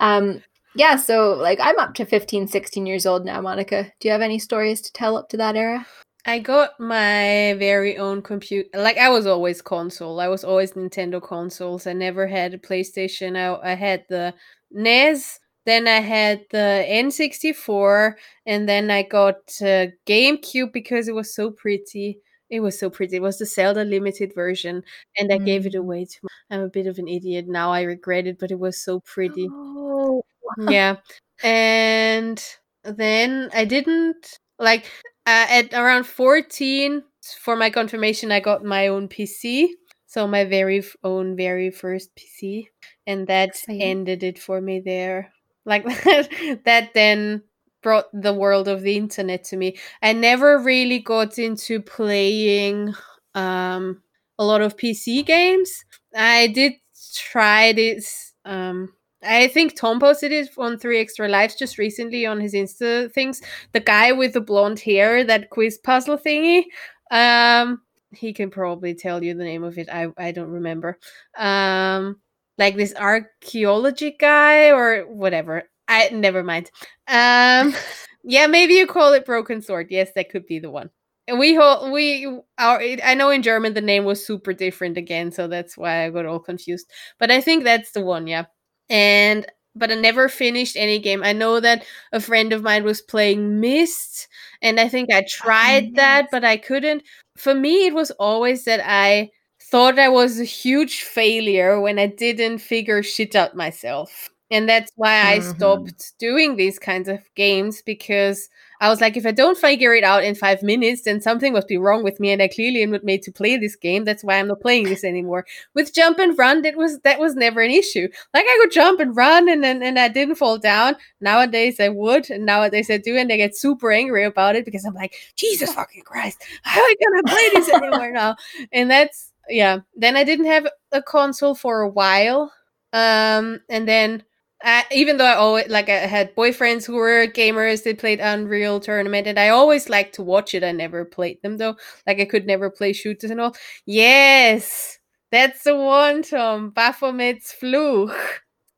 [0.00, 0.42] Um,
[0.74, 3.90] yeah, so like I'm up to 15, 16 years old now, Monika.
[4.00, 5.86] Do you have any stories to tell up to that era?
[6.24, 8.68] I got my very own computer.
[8.74, 10.20] Like I was always console.
[10.20, 11.86] I was always Nintendo consoles.
[11.86, 13.36] I never had a PlayStation.
[13.36, 14.34] I, I had the
[14.70, 15.40] NES.
[15.64, 18.14] Then I had the N64,
[18.46, 22.18] and then I got uh, GameCube because it was so pretty.
[22.50, 23.16] It was so pretty.
[23.16, 24.82] It was the Zelda limited version,
[25.16, 25.78] and I gave it Mm.
[25.80, 26.18] away to.
[26.22, 27.72] My, I'm a bit of an idiot now.
[27.72, 29.46] I regret it, but it was so pretty.
[29.50, 30.22] Oh,
[30.68, 30.96] yeah
[31.42, 32.44] and
[32.84, 34.84] then i didn't like
[35.26, 37.02] uh, at around 14
[37.40, 39.68] for my confirmation i got my own pc
[40.06, 42.64] so my very f- own very first pc
[43.06, 43.82] and that Exciting.
[43.82, 45.32] ended it for me there.
[45.64, 47.42] Like that that then
[47.82, 49.76] brought the world of the internet to me.
[50.02, 52.94] I never really got into playing
[53.34, 54.02] um
[54.38, 55.84] a lot of pc games.
[56.14, 56.72] I did
[57.14, 58.92] try this um
[59.24, 63.40] I think Tom posted it on Three Extra Lives just recently on his Insta things.
[63.72, 66.64] The guy with the blonde hair, that quiz puzzle thingy.
[67.10, 67.82] Um,
[68.12, 69.88] he can probably tell you the name of it.
[69.88, 70.98] I I don't remember.
[71.36, 72.20] Um,
[72.58, 75.64] like this archaeology guy or whatever.
[75.88, 76.70] I never mind.
[77.08, 77.74] Um,
[78.24, 79.88] yeah, maybe you call it Broken Sword.
[79.90, 80.90] Yes, that could be the one.
[81.28, 81.56] And we
[81.90, 82.26] we
[82.58, 86.10] our I know in German the name was super different again, so that's why I
[86.10, 86.90] got all confused.
[87.18, 88.46] But I think that's the one, yeah
[88.90, 91.22] and but I never finished any game.
[91.24, 94.28] I know that a friend of mine was playing Myst,
[94.60, 97.02] and I think I ah, tried that, but I couldn't.
[97.36, 102.06] For me, it was always that I thought I was a huge failure when I
[102.06, 104.31] didn't figure shit out myself.
[104.52, 105.42] And that's why I Mhm.
[105.42, 108.48] stopped doing these kinds of games because
[108.80, 111.68] I was like, if I don't figure it out in five minutes, then something must
[111.68, 114.04] be wrong with me, and I clearly am not made to play this game.
[114.04, 115.46] That's why I'm not playing this anymore.
[115.74, 118.08] With jump and run, that was that was never an issue.
[118.34, 120.96] Like I could jump and run, and and, and I didn't fall down.
[121.20, 124.84] Nowadays I would, and nowadays I do, and I get super angry about it because
[124.84, 128.36] I'm like, Jesus fucking Christ, how am I gonna play this anymore now?
[128.72, 129.78] And that's yeah.
[129.96, 132.52] Then I didn't have a console for a while,
[132.92, 134.24] um, and then
[134.64, 138.80] I, even though I always like I had boyfriends who were gamers, they played Unreal
[138.80, 140.64] Tournament, and I always liked to watch it.
[140.64, 141.76] I never played them though.
[142.06, 143.54] Like I could never play shooters and all.
[143.86, 144.98] Yes,
[145.30, 146.70] that's the one, Tom.
[146.70, 148.14] Baphomet's Fluch.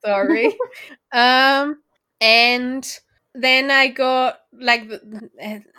[0.04, 0.56] Sorry.
[1.12, 1.76] um,
[2.20, 2.86] and
[3.34, 4.90] then I got like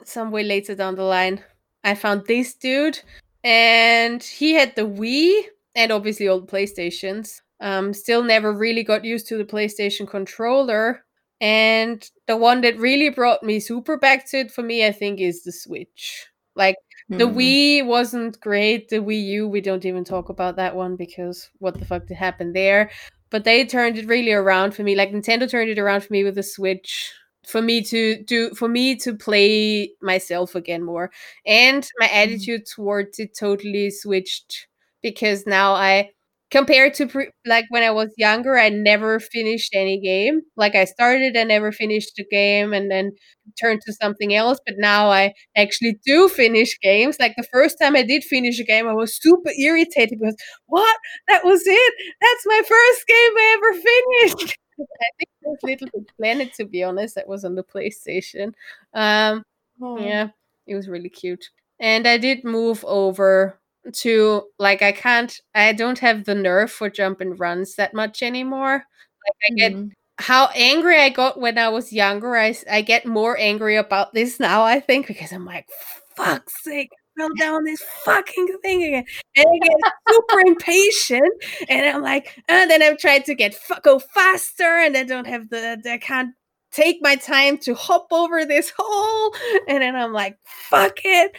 [0.04, 1.44] some way later down the line,
[1.84, 3.00] I found this dude,
[3.44, 5.44] and he had the Wii
[5.76, 7.42] and obviously all the PlayStations.
[7.62, 11.04] Um, still never really got used to the PlayStation controller.
[11.42, 15.20] And the one that really brought me super back to it for me, I think,
[15.20, 16.28] is the Switch.
[16.56, 16.78] Like
[17.10, 17.38] the Hmm.
[17.38, 18.90] Wii wasn't great.
[18.90, 22.18] The Wii U, we don't even talk about that one because what the fuck did
[22.18, 22.90] happen there?
[23.30, 24.96] But they turned it really around for me.
[24.96, 27.12] Like Nintendo turned it around for me with the Switch.
[27.46, 31.12] For me to do, for me to play myself again more,
[31.46, 34.68] and my attitude towards it totally switched
[35.04, 36.10] because now I,
[36.56, 40.42] compared to pre- like when I was younger, I never finished any game.
[40.56, 43.12] Like I started, and never finished the game, and then
[43.60, 44.60] turned to something else.
[44.66, 47.18] But now I actually do finish games.
[47.20, 50.36] Like the first time I did finish a game, I was super irritated because
[50.68, 50.98] what?
[51.28, 51.94] That was it.
[52.22, 54.58] That's my first game I ever finished.
[54.80, 57.16] I think it was Little Big Planet, to be honest.
[57.16, 58.54] That was on the PlayStation.
[58.94, 59.44] Um,
[59.82, 59.98] Oh.
[60.00, 60.30] yeah,
[60.68, 61.50] it was really cute.
[61.82, 63.60] And I did move over
[63.94, 68.24] to like I can't I don't have the nerve for jump and runs that much
[68.24, 68.84] anymore.
[69.26, 69.92] Like I get Mhm.
[70.20, 72.38] how angry I got when I was younger.
[72.38, 75.68] I I get more angry about this now, I think, because I'm like,
[76.16, 79.06] fuck's sake, fell down this fucking thing again.
[79.36, 81.34] And I get super impatient.
[81.70, 85.50] And I'm like, and then I'm trying to get go faster, and I don't have
[85.50, 86.34] the, I can't
[86.72, 89.34] take my time to hop over this hole.
[89.68, 91.36] And then I'm like, fuck it.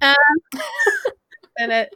[0.00, 0.14] Um,
[1.58, 1.88] and I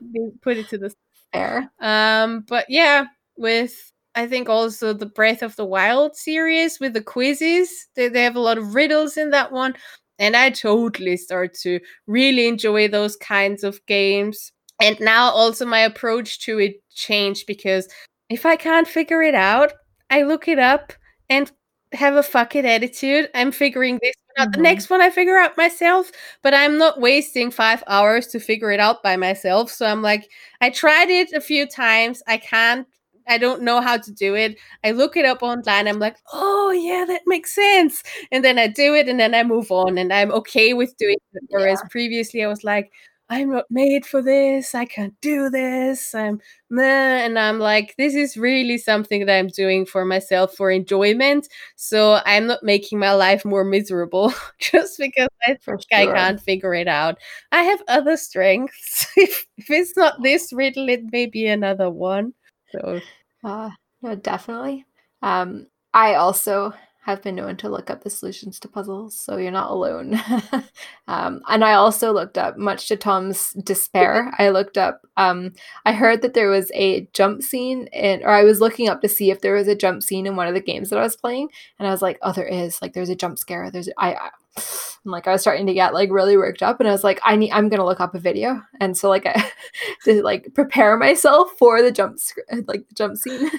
[0.43, 0.95] put it to the
[1.33, 1.71] Fair.
[1.81, 7.03] um, but yeah, with I think also the Breath of the Wild series with the
[7.03, 9.75] quizzes, they, they have a lot of riddles in that one.
[10.19, 14.53] And I totally start to really enjoy those kinds of games.
[14.81, 17.89] And now also my approach to it changed because
[18.29, 19.73] if I can't figure it out,
[20.11, 20.93] I look it up
[21.31, 21.51] and
[21.93, 23.29] have a fuck it attitude.
[23.35, 24.53] I'm figuring this out.
[24.53, 24.63] The Mhm.
[24.63, 26.11] next one I figure out myself,
[26.43, 29.71] but I'm not wasting five hours to figure it out by myself.
[29.71, 30.29] So I'm like,
[30.61, 32.23] I tried it a few times.
[32.27, 32.87] I can't,
[33.29, 34.59] I don't know how to do it.
[34.85, 35.87] I look it up online.
[35.87, 38.03] I'm like, oh, yeah, that makes sense.
[38.33, 41.17] And then I do it and then I move on and I'm okay with doing
[41.35, 41.43] it.
[41.51, 42.91] Whereas previously I was like,
[43.33, 44.75] I'm not made for this.
[44.75, 46.15] I can't do this.
[46.15, 47.25] I'm meh.
[47.25, 51.49] and I'm like, this is really something that I'm doing for myself for enjoyment.
[51.77, 56.75] So I'm not making my life more miserable just because I think I can't figure
[56.75, 57.17] it out.
[57.51, 59.07] I have other strengths.
[59.17, 62.35] if, if it's not this riddle, it may be another one.
[62.71, 63.01] So
[63.43, 63.71] Uh,
[64.03, 64.85] no, definitely.
[65.23, 69.51] Um, I also have been known to look up the solutions to puzzles, so you're
[69.51, 70.21] not alone.
[71.09, 75.03] um, and I also looked up, much to Tom's despair, I looked up.
[75.17, 75.53] Um,
[75.85, 79.09] I heard that there was a jump scene, in, or I was looking up to
[79.09, 81.17] see if there was a jump scene in one of the games that I was
[81.17, 81.49] playing,
[81.81, 82.81] and I was like, "Oh, there is!
[82.81, 83.71] Like, there's a jump scare.
[83.71, 84.31] There's I." I
[85.05, 87.19] I'm like I was starting to get like really worked up, and I was like,
[87.25, 89.51] I need, I'm gonna look up a video, and so like I
[90.05, 93.51] to like prepare myself for the jump sc- like the jump scene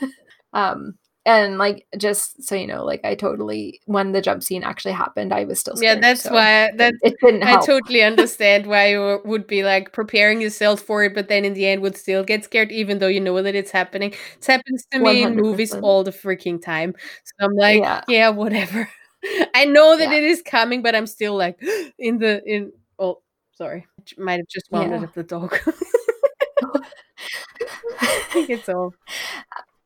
[0.53, 4.91] um and like just so you know like i totally when the jump scene actually
[4.91, 5.97] happened i was still scared.
[5.97, 9.63] yeah, that's so why that it didn't I help totally understand why you would be
[9.63, 12.99] like preparing yourself for it, but then in the end would still get scared, even
[12.99, 14.11] though you know that it's happening.
[14.11, 16.93] It happens to me in movies all the freaking time.
[17.23, 18.03] So I'm like, Yeah.
[18.07, 18.89] yeah, whatever.
[19.55, 20.17] I know that Yeah.
[20.17, 21.57] it is coming, but I'm still like
[21.99, 22.71] in the in.
[22.99, 23.21] Oh,
[23.53, 23.85] sorry,
[24.17, 25.07] might have just wounded Yeah.
[25.07, 25.57] up the dog.
[28.01, 28.93] I think it's all.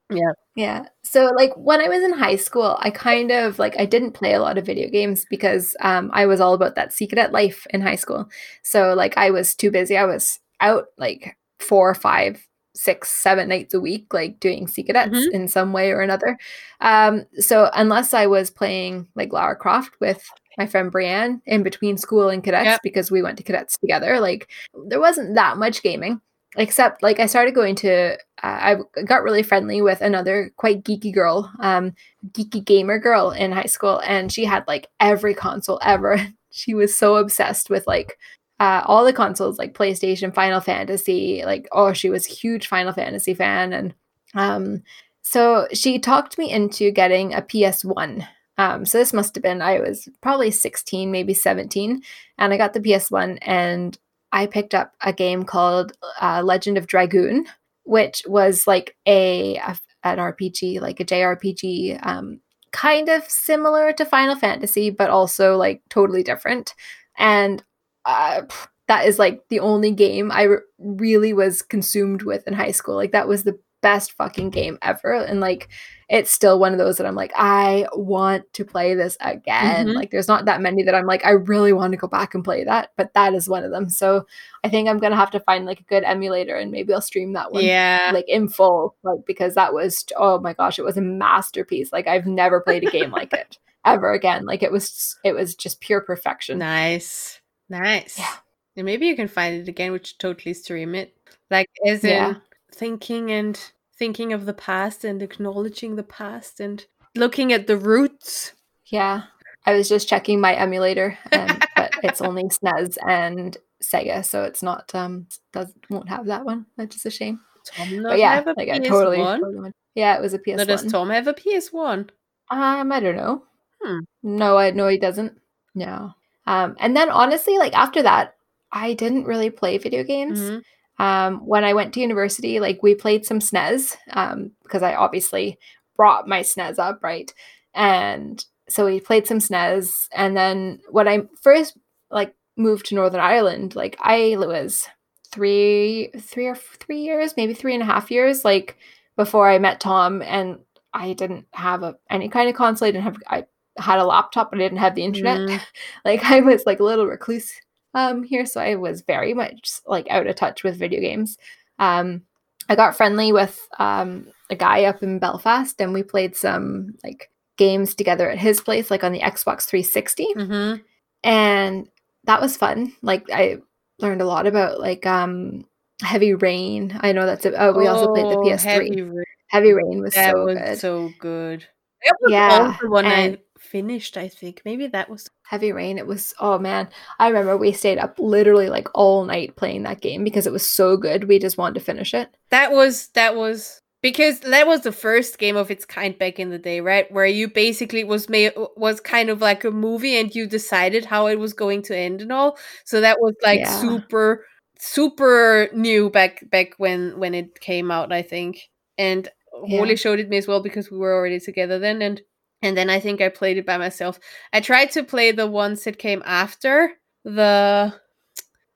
[0.10, 0.32] Yeah.
[0.56, 0.86] Yeah.
[1.04, 4.34] So like when I was in high school, I kind of like I didn't play
[4.34, 7.82] a lot of video games because um I was all about that secret life in
[7.82, 8.30] high school.
[8.64, 9.98] So like I was too busy.
[9.98, 15.32] I was out like four, five, six, seven nights a week, like doing secrets Mhm.
[15.34, 16.38] in some way or another.
[16.80, 20.24] Um so unless I was playing like Lara Croft with
[20.58, 22.80] my friend Brienne in between school and cadets Yep.
[22.84, 24.48] because we went to cadets together, like
[24.88, 26.22] there wasn't that much gaming
[26.58, 31.14] except like I started going to uh, I got really friendly with another quite geeky
[31.14, 31.94] girl, um,
[32.32, 36.20] geeky gamer girl in high school, and she had like every console ever.
[36.52, 38.18] she was so obsessed with like
[38.60, 41.44] uh, all the consoles, like PlayStation, Final Fantasy.
[41.46, 43.94] Like, oh, she was a huge Final Fantasy fan, and
[44.34, 44.84] um,
[45.22, 48.28] so she talked me into getting a PS One.
[48.60, 52.02] Um, so this must have been I was probably sixteen, maybe seventeen,
[52.38, 53.98] and I got the PS One, and
[54.32, 57.46] I picked up a game called uh, Legend of Dragoon,
[57.84, 62.40] which was like a, a- an RPG, like a JRPG, um,
[62.72, 66.74] kind of similar to Final Fantasy, but also like totally different.
[67.18, 67.64] And
[68.06, 68.44] uh,
[68.88, 72.96] that is like the only game I re- really was consumed with in high school.
[72.96, 73.58] Like that was the
[73.88, 75.70] best fucking game ever, and like
[76.10, 79.88] it's still one of those that I'm like, I want to play this again.
[79.88, 79.96] Mhm.
[79.96, 82.46] Like, there's not that many that I'm like, I really want to go back and
[82.46, 83.90] play that, but that is one of them.
[83.90, 84.26] So
[84.64, 87.34] I think I'm gonna have to find like a good emulator and maybe I'll stream
[87.34, 88.12] that one Yeah.
[88.14, 91.92] like in full, like because that was oh my gosh, it was a masterpiece.
[91.92, 94.46] Like I've never played a game like it ever again.
[94.46, 96.58] Like it was it was just pure perfection.
[96.60, 97.42] Nice.
[97.70, 98.18] Nice.
[98.18, 98.34] Yeah.
[98.78, 101.14] And maybe you can find it again, which totally stream it.
[101.52, 102.34] Like as in Yeah.
[102.72, 103.60] thinking and
[103.98, 108.54] thinking of the past and acknowledging the past and looking at the roots.
[108.86, 109.24] Yeah.
[109.66, 114.64] I was just checking my emulator, um, but it's only SNES and Sega, so it's
[114.64, 117.42] not um does won't have that one, which is a shame.
[117.66, 118.88] Tom But yeah, have a like I PS1?
[118.88, 122.10] totally, totally yeah, it was a PS Now, does Tom have a PS1?
[122.50, 123.44] Um, I don't know.
[123.82, 124.00] Hmm.
[124.24, 125.38] No, I no, he doesn't.
[125.76, 126.14] No.
[126.46, 128.36] Um, and then honestly, like after that,
[128.72, 130.40] I didn't really play video games.
[130.40, 130.62] Mhm.
[131.00, 135.60] Um, when I went to university, like we played some SNES, um, because I obviously
[135.96, 137.32] brought my SNES up, right?
[137.74, 141.78] And so we played some SNES, and then when I first
[142.10, 144.88] like moved to Northern Ireland, like I was
[145.32, 148.78] three, three or three years, maybe three and a half years, like
[149.16, 150.60] before I met Tom, and
[150.94, 152.88] I didn't have a, any kind of console.
[152.88, 153.18] I didn't have.
[153.28, 153.46] I
[153.78, 155.40] had a laptop, but I didn't have the internet.
[155.40, 155.62] Mm.
[156.06, 157.54] like I was like a little recluse
[157.94, 161.38] um here, so I was very much like out of touch with video games.
[161.80, 162.24] Um
[162.70, 167.30] I got friendly with um a guy up in Belfast and we played some like
[167.58, 170.28] games together at his place, like on the Xbox 360.
[170.38, 170.82] Mm-hmm.
[171.24, 171.90] And
[172.26, 172.94] that was fun.
[173.02, 173.58] Like I
[174.00, 175.66] learned a lot about like um
[176.02, 176.98] Heavy Rain.
[177.02, 177.56] I know that's it.
[177.58, 178.62] Oh, we also played the PS3.
[178.62, 179.24] Heavy Rain.
[179.50, 180.78] Heavy Rain was That so was good.
[180.80, 181.66] so good.
[182.06, 184.18] That was Yeah, one and- I finished.
[184.18, 185.30] I think maybe that was.
[185.44, 185.98] Heavy Rain.
[185.98, 186.90] It was oh man.
[187.20, 190.68] I remember we stayed up literally like all night playing that game because it was
[190.68, 191.28] so good.
[191.30, 192.30] We just wanted to finish it.
[192.50, 196.50] That was that was because that was the first game of its kind back in
[196.50, 197.10] the day, right?
[197.12, 201.28] Where you basically was made was kind of like a movie and you decided how
[201.28, 202.58] it was going to end and all.
[202.84, 203.80] So that was like Yeah.
[203.80, 204.46] super
[204.80, 208.64] super new back back when when it came out, I think.
[208.98, 209.30] And
[209.66, 209.80] Yeah.
[209.80, 212.22] Rolly showed it me as well because we were already together then and
[212.62, 214.20] and then I think I played it by myself.
[214.54, 216.94] I tried to play the ones that came after
[217.24, 217.94] the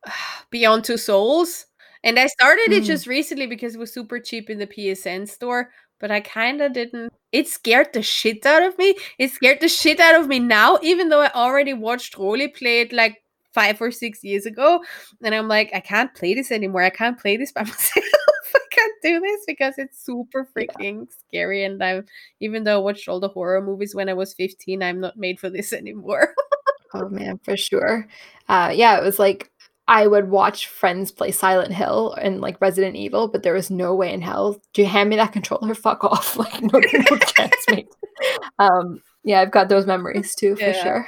[0.50, 1.66] Beyond Two Souls.
[2.04, 2.88] And I started it Mm.
[2.88, 6.74] just recently because it was super cheap in the PSN store, but I kind of
[6.74, 7.14] didn't.
[7.32, 8.96] It scared the shit out of me.
[9.20, 12.82] It scared the shit out of me now, even though I already watched Rolly play
[12.82, 14.84] it like five or six years ago.
[15.24, 16.82] And I'm like, I can't play this anymore.
[16.82, 18.06] I can't play this by myself.
[18.72, 21.64] Can't do this because it's super freaking scary.
[21.64, 22.06] And I'm,
[22.40, 25.40] even though I watched all the horror movies when I was 15, I'm not made
[25.40, 26.34] for this anymore.
[26.94, 28.08] Oh man, for sure.
[28.50, 29.52] Uh, yeah, it was like
[29.88, 33.94] I would watch friends play Silent Hill and like Resident Evil, but there was no
[33.96, 34.62] way in hell.
[34.74, 35.74] Do you hand me that controller?
[35.76, 36.38] Fuck off!
[36.38, 37.88] Like no, no chance, mate.
[38.60, 40.84] Um, yeah, I've got those memories too for Yeah.
[40.84, 41.08] sure.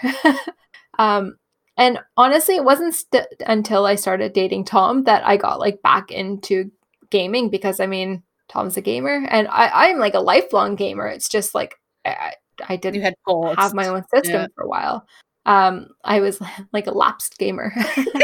[0.99, 1.37] um,
[1.77, 6.11] and honestly, it wasn't st- until I started dating Tom that I got like back
[6.11, 6.71] into
[7.13, 11.07] gaming because I mean, Tom's a gamer, and I I'm like a lifelong gamer.
[11.07, 12.33] It's just like I,
[12.67, 13.15] I didn't you had
[13.57, 14.47] have my own system Yeah.
[14.55, 15.07] for a while.
[15.45, 16.39] Um, I was
[16.73, 17.73] like a lapsed gamer.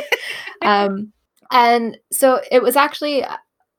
[0.62, 1.12] um,
[1.52, 3.26] and so it was actually,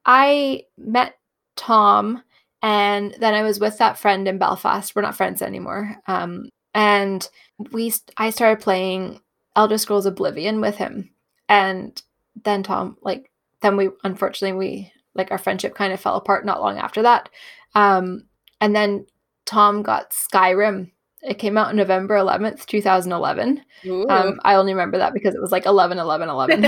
[0.05, 1.15] I met
[1.57, 2.23] Tom
[2.63, 4.95] and then I was with that friend in Belfast.
[4.95, 5.97] We're not friends anymore.
[6.07, 7.29] Um, and
[7.73, 9.21] we, I started playing
[9.57, 11.11] Elder Scrolls Oblivion with him.
[11.49, 12.01] And
[12.45, 13.31] then Tom, like,
[13.63, 17.29] then we, unfortunately, we, like, our friendship kind of fell apart not long after that.
[17.75, 18.25] Um,
[18.61, 19.07] and then
[19.47, 20.91] Tom got Skyrim.
[21.23, 23.63] It came out on November 11th, 2011.
[24.09, 26.67] Um, I only remember that because it was like 11, 11, 11.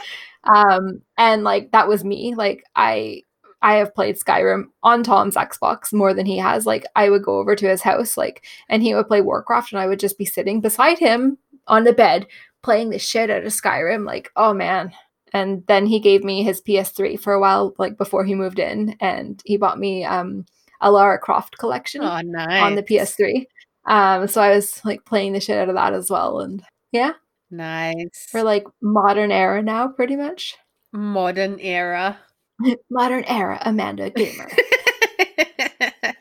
[0.44, 2.34] um, and like that was me.
[2.34, 3.22] Like I,
[3.62, 6.66] I have played Skyrim on Tom's Xbox more than he has.
[6.66, 9.80] Like I would go over to his house, like, and he would play Warcraft, and
[9.80, 12.26] I would just be sitting beside him on the bed
[12.62, 14.04] playing the shit out of Skyrim.
[14.04, 14.92] Like, oh man.
[15.34, 18.96] And then he gave me his PS3 for a while, like before he moved in,
[19.00, 20.46] and he bought me um
[20.80, 22.62] a Lara Croft collection oh, nice.
[22.62, 23.46] on the PS3.
[23.86, 26.40] Um, so I was like playing the shit out of that as well.
[26.40, 27.12] And yeah,
[27.50, 28.28] Nice.
[28.32, 30.56] we're like modern era now, pretty much.
[30.92, 32.18] Modern era.
[32.90, 34.48] modern era Amanda Gamer.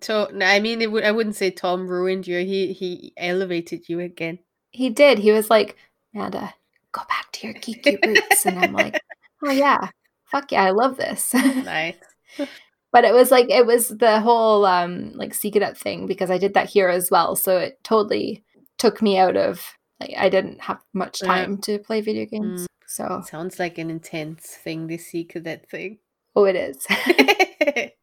[0.00, 2.38] so no, I mean, I wouldn't say Tom ruined you.
[2.38, 4.38] He he elevated you again.
[4.70, 5.18] he did.
[5.18, 5.76] He was like,
[6.14, 6.54] Amanda,
[6.92, 8.46] go back to your geeky roots.
[8.46, 9.00] And I'm like,
[9.44, 9.90] oh yeah,
[10.24, 11.34] fuck yeah, I love this.
[11.34, 11.96] Nice.
[12.92, 16.38] but it was like it was the whole um like Sea Cadet thing because I
[16.38, 17.36] did that here as well.
[17.36, 18.44] So it totally
[18.78, 19.62] took me out of
[20.00, 22.66] like I didn't have much time to play video games.
[22.86, 24.86] So Sounds like an intense thing.
[24.86, 25.98] This Sea Cadet thing.
[26.34, 26.86] oh it is.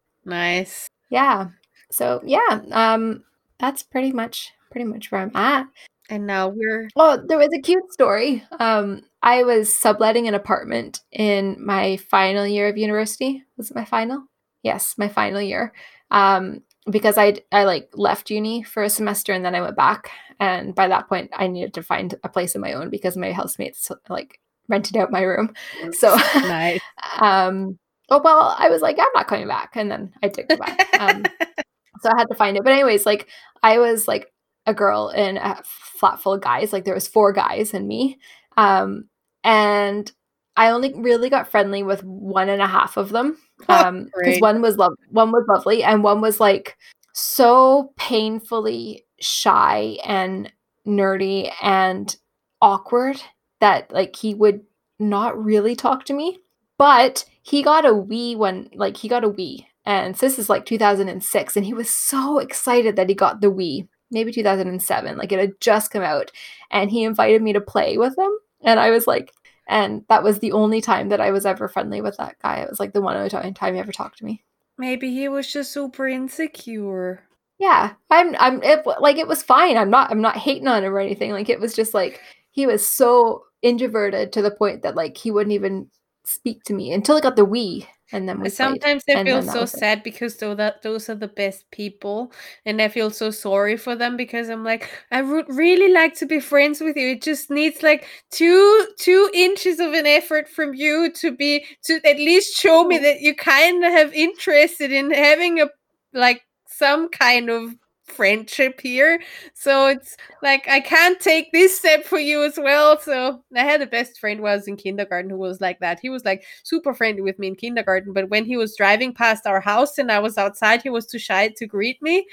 [0.26, 0.88] nice.
[1.10, 1.48] yeah.
[1.92, 3.24] So yeah, um
[3.60, 5.68] that's pretty much pretty much where I'm at.
[6.10, 8.44] And now we're Oh, there was a cute story.
[8.60, 13.44] Um, I was subletting an apartment in my final year of university.
[13.58, 14.24] Was it my final?
[14.64, 15.74] Yes, my final year.
[16.12, 20.12] Um, because I I like left uni for a semester and then I went back,
[20.40, 23.34] and by that point I needed to find a place of my own because my
[23.34, 24.40] housemates like
[24.70, 25.54] rented out my room.
[25.92, 26.80] So nice.
[27.20, 27.78] um,
[28.10, 30.88] oh well, I was like I'm not coming back, and then I did go back.
[31.00, 31.24] Um,
[32.02, 32.64] so I had to find it.
[32.64, 33.28] But anyways, like
[33.64, 34.32] I was like
[34.68, 36.72] a girl in a flat full of guys.
[36.72, 38.20] Like there was four guys and me.
[38.58, 39.10] Um,
[39.44, 40.12] and
[40.56, 43.38] I only really got friendly with one and a half of them.
[43.70, 46.78] Um, because one was love, one was lovely, and one was like
[47.16, 50.52] so painfully shy and
[50.86, 52.16] nerdy and
[52.62, 53.20] awkward
[53.60, 54.62] that like he would
[55.00, 56.38] not really talk to me.
[56.78, 59.66] But he got a Wii when like he got a Wii.
[59.84, 63.52] And so this is like 2006 and he was so excited that he got the
[63.52, 63.88] Wii.
[64.10, 66.32] Maybe 2007, like it had just come out
[66.72, 68.32] and he invited me to play with him
[68.64, 69.34] and I was like
[69.68, 72.58] and that was the only time that I was ever friendly with that guy.
[72.58, 74.44] It was like the one only time he ever talked to me.
[74.78, 77.24] Maybe he was just super insecure.
[77.60, 79.78] Yeah, I'm I'm it, like it was fine.
[79.78, 81.32] I'm not I'm not hating on him or anything.
[81.32, 85.32] Like it was just like he was so introverted to the point that like he
[85.32, 85.90] wouldn't even
[86.24, 88.82] speak to me until I got the Wii, and then we played.
[88.82, 89.68] Sometimes I and feel so it.
[89.68, 92.32] sad because though that those are the best people,
[92.66, 96.26] and I feel so sorry for them because I'm like I would really like to
[96.26, 97.10] be friends with you.
[97.12, 102.00] It just needs like two two inches of an effort from you to be to
[102.06, 105.68] at least show me that you kind of have interested in having a
[106.14, 107.76] like some kind of
[108.08, 109.22] friendship here.
[109.54, 113.00] So it's like I can't take this step for you as well.
[113.00, 116.00] So I had a best friend when I was in kindergarten who was like that.
[116.00, 119.46] He was like super friendly with me in kindergarten, but when he was driving past
[119.46, 122.26] our house and I was outside, he was too shy to greet me.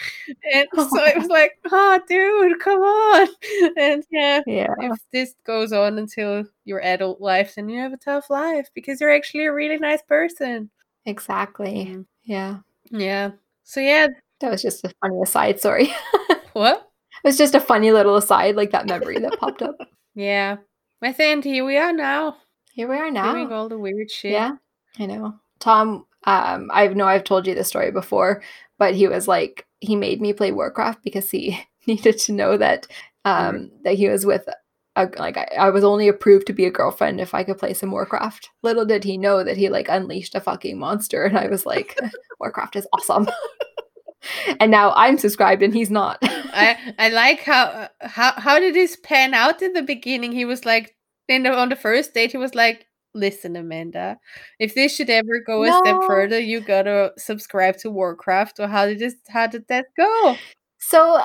[0.53, 3.29] And so it was like, oh dude, come on.
[3.77, 4.75] And yeah, Yeah.
[4.79, 9.01] if this goes on until your adult life, then you have a tough life because
[9.01, 10.70] you're actually a really nice person.
[11.07, 11.87] Exactly.
[11.91, 12.07] Mm.
[12.25, 12.59] Yeah.
[12.91, 13.33] Yeah.
[13.64, 14.09] So yeah,
[14.41, 15.61] That was just a funny aside.
[15.61, 15.93] Sorry.
[16.53, 16.89] What?
[17.24, 19.76] It was just a funny little aside, like that memory that popped up.
[20.14, 20.59] Yeah.
[21.01, 22.37] But then here we are now,
[22.74, 23.51] Here we are doing now.
[23.53, 24.30] all the weird shit.
[24.30, 24.53] Yeah,
[25.01, 25.35] I know.
[25.59, 28.41] Tom, um, I know I've told you this story before,
[28.78, 31.59] but he was like, he made me play Warcraft because he
[31.89, 32.87] needed to know that
[33.24, 34.47] um that he was with
[34.97, 37.74] a, like I, I was only approved to be a girlfriend if I could play
[37.74, 38.51] some Warcraft.
[38.62, 41.99] Little did he know that he like unleashed a fucking monster, and I was like,
[42.39, 43.26] Warcraft is awesome.
[44.61, 46.18] and now I'm subscribed and he's not.
[46.22, 50.33] I I like how how how did this pan out in the beginning?
[50.33, 50.95] He was like,
[51.29, 54.18] in the, on the first date, he was like, "Listen, Amanda,
[54.59, 58.87] if this should ever go a step further, you gotta subscribe to Warcraft." Or how
[58.87, 59.14] did this?
[59.29, 60.37] How did that go?
[60.79, 61.22] So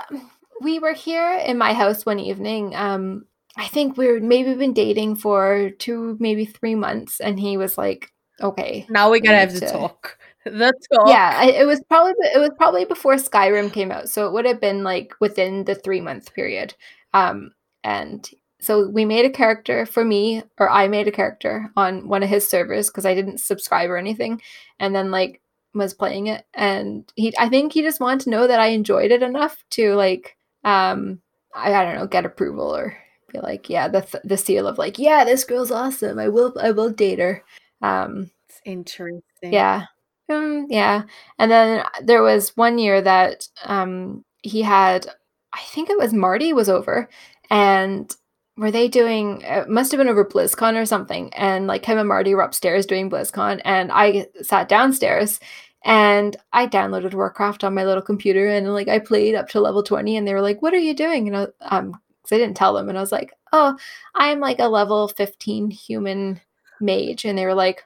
[0.61, 2.75] we were here in my house one evening.
[2.75, 3.25] Um,
[3.57, 7.77] I think we were maybe been dating for two, maybe three months, and he was
[7.77, 10.17] like, "Okay." Now we gotta We have the to- talk.
[10.51, 11.07] The talk.
[11.09, 14.59] Yeah, it was probably it was probably before Skyrim came out, so it would have
[14.61, 16.73] been like within the three month period.
[17.13, 17.51] Um,
[17.83, 18.29] and
[18.61, 22.29] so we made a character for me, or I made a character on one of
[22.29, 24.41] his servers because I didn't subscribe or anything,
[24.79, 25.41] and then like
[25.73, 29.11] was playing it, and he I think he just wanted to know that I enjoyed
[29.11, 31.21] it enough to like um
[31.55, 32.97] I, I don't know get approval or
[33.31, 36.53] be like yeah the th- the seal of like yeah this girl's awesome I will
[36.59, 37.43] I will date her
[37.81, 39.53] um It's interesting.
[39.53, 39.85] yeah.
[40.29, 41.03] Um, yeah.
[41.39, 45.07] And then there was one year that um he had
[45.53, 47.09] I think it was Marty was over
[47.49, 48.13] and
[48.57, 52.07] were they doing it must have been over BlizzCon or something and like him and
[52.07, 55.39] Marty were upstairs doing BlizzCon and I sat downstairs
[55.83, 59.81] and I downloaded Warcraft on my little computer and like I played up to level
[59.83, 62.73] 20 and they were like what are you doing and um cuz I didn't tell
[62.73, 63.75] them and I was like oh
[64.15, 66.41] I'm like a level 15 human
[66.81, 67.83] mage and they were like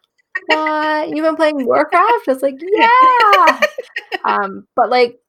[0.47, 1.09] what?
[1.09, 2.27] You've been playing warcraft?
[2.27, 3.59] I was like yeah.
[4.25, 5.19] Um but like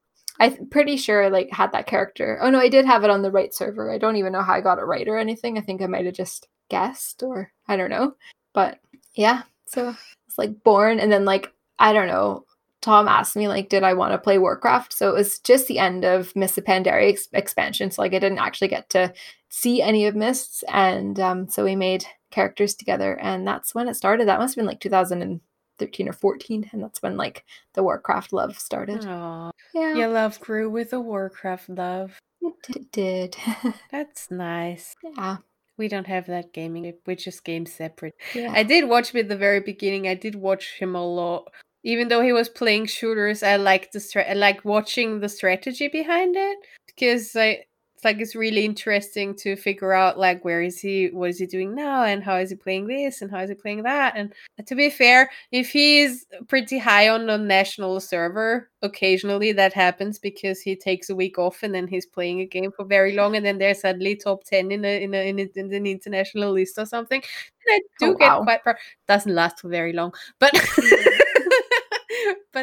[0.40, 2.38] i'm pretty sure I, like had that character.
[2.42, 3.90] Oh no i did have it on the right server.
[3.90, 5.59] I don't even know how i got it right or anything.
[5.59, 8.14] I think i might have just guessed or i don't know.
[8.52, 8.80] But
[9.14, 9.42] yeah.
[9.66, 9.94] So
[10.26, 12.44] it's like born and then like i don't know
[12.85, 15.78] tom asked me like did i want to play warcraft so it was just the
[15.78, 19.11] end of mists of pandaria ex- expansion so like i didn't actually get to
[19.49, 23.95] see any of mists and um so we made characters together and that's when it
[23.95, 28.32] started that must have been like 2013 or 14 and that's when like the warcraft
[28.32, 32.18] love started Aw, yeah your love grew with the Warcraft love.
[32.43, 33.37] it did, it did.
[33.91, 34.95] That's nice.
[35.03, 35.39] yeah
[35.78, 36.93] We don't have that gaming.
[37.07, 38.14] We just game separate.
[38.35, 40.07] yeah I did watch him at the very beginning.
[40.07, 41.51] I did watch him a lot.
[41.85, 45.89] Even though he was playing shooters, I like the stra- I like watching the strategy
[45.89, 47.64] behind it because I
[47.95, 51.47] it's like it's really interesting to figure out like where is he, what is he
[51.47, 54.14] doing now, and how is he playing this, and how is he playing that.
[54.16, 54.35] And
[54.66, 60.61] to be fair, if he's pretty high on the national server, occasionally that happens because
[60.61, 63.47] he takes a week off and then he's playing a game for very long, and
[63.47, 66.78] then there's suddenly top ten in a in a in, a, in an international list
[66.78, 67.22] or something.
[67.22, 68.43] And I do Oh, get wow.
[68.43, 68.76] quite proud.
[69.09, 70.53] Doesn't last for very long, but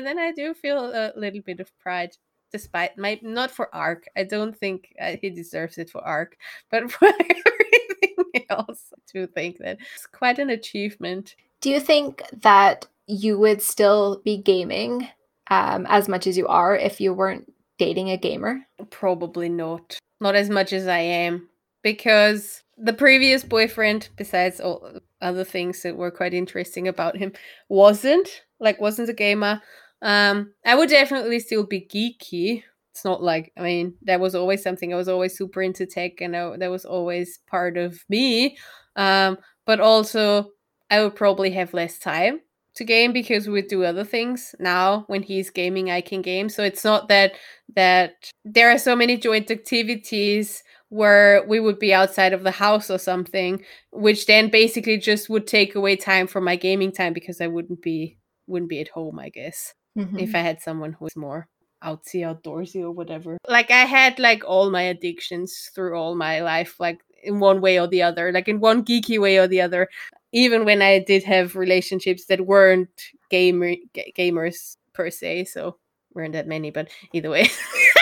[0.02, 2.18] but then I do feel a little bit of pride,
[2.52, 4.06] despite my not for Ark.
[4.18, 6.38] I don't think uh, he deserves it for Ark,
[6.72, 11.36] but for everything else, I do think that it's quite an achievement.
[11.62, 15.08] do you think that you would still be gaming
[15.52, 20.00] um, as much as you are if you weren't dating a gamer Probably not.
[20.20, 21.48] Not as much as I am.
[21.84, 27.34] Because the previous boyfriend, besides all other things that were quite interesting about him,
[27.70, 28.44] wasn't.
[28.60, 29.62] Like wasn't a gamer.
[30.02, 32.64] Um I would definitely still be geeky.
[32.92, 36.22] It's not like I mean, that was always something I was always super into tech
[36.22, 38.58] and I, that was always part of me.
[38.96, 40.52] Um, but also
[40.90, 42.42] I would probably have less time
[42.76, 44.56] to game because we do other things.
[44.60, 46.50] Now when he's gaming I can game.
[46.50, 47.34] So it's not that
[47.76, 52.90] that there are so many joint activities where we would be outside of the house
[52.90, 57.40] or something, which then basically just would take away time from my gaming time because
[57.40, 59.74] I wouldn't be wouldn't be at home, I guess.
[59.98, 60.20] Mhm.
[60.22, 61.48] If I had someone who was more
[61.84, 63.38] outsy, outdoorsy or whatever.
[63.48, 67.80] Like I had like all my addictions through all my life, like in one way
[67.80, 69.88] or the other, like in one geeky way or the other.
[70.32, 72.90] Even when I did have relationships that weren't
[73.30, 75.78] gamer ga- gamers per se, so
[76.14, 77.50] weren't that many, but either way.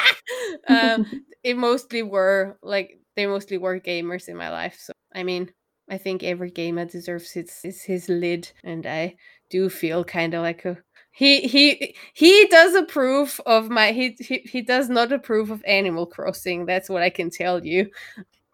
[0.68, 1.00] uh,
[1.44, 4.78] it mostly were like they mostly were gamers in my life.
[4.80, 5.52] So I mean,
[5.90, 9.16] I think every gamer deserves his his, his lid, and I
[9.50, 10.78] do feel kind of like a
[11.12, 16.06] he he he does approve of my he, he he does not approve of Animal
[16.06, 16.66] Crossing.
[16.66, 17.90] That's what I can tell you.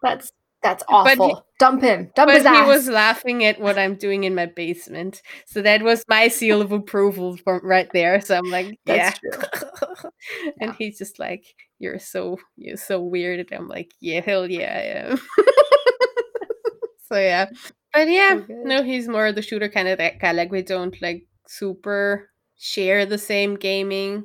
[0.02, 0.32] That's
[0.62, 1.46] that's But he- awful.
[1.58, 2.10] Dump him.
[2.16, 5.82] Dump But his he was laughing at what I'm doing in my basement, so that
[5.82, 8.20] was my seal of approval from right there.
[8.20, 9.14] So I'm like, yeah.
[10.60, 11.44] And he's just like,
[11.78, 15.18] "You're so you're so weird," and I'm like, "Yeah, hell yeah, I am."
[17.08, 17.46] so yeah,
[17.92, 20.32] but yeah, no, he's more the shooter kind of that guy.
[20.32, 22.28] Like we don't like super
[22.58, 24.24] share the same gaming,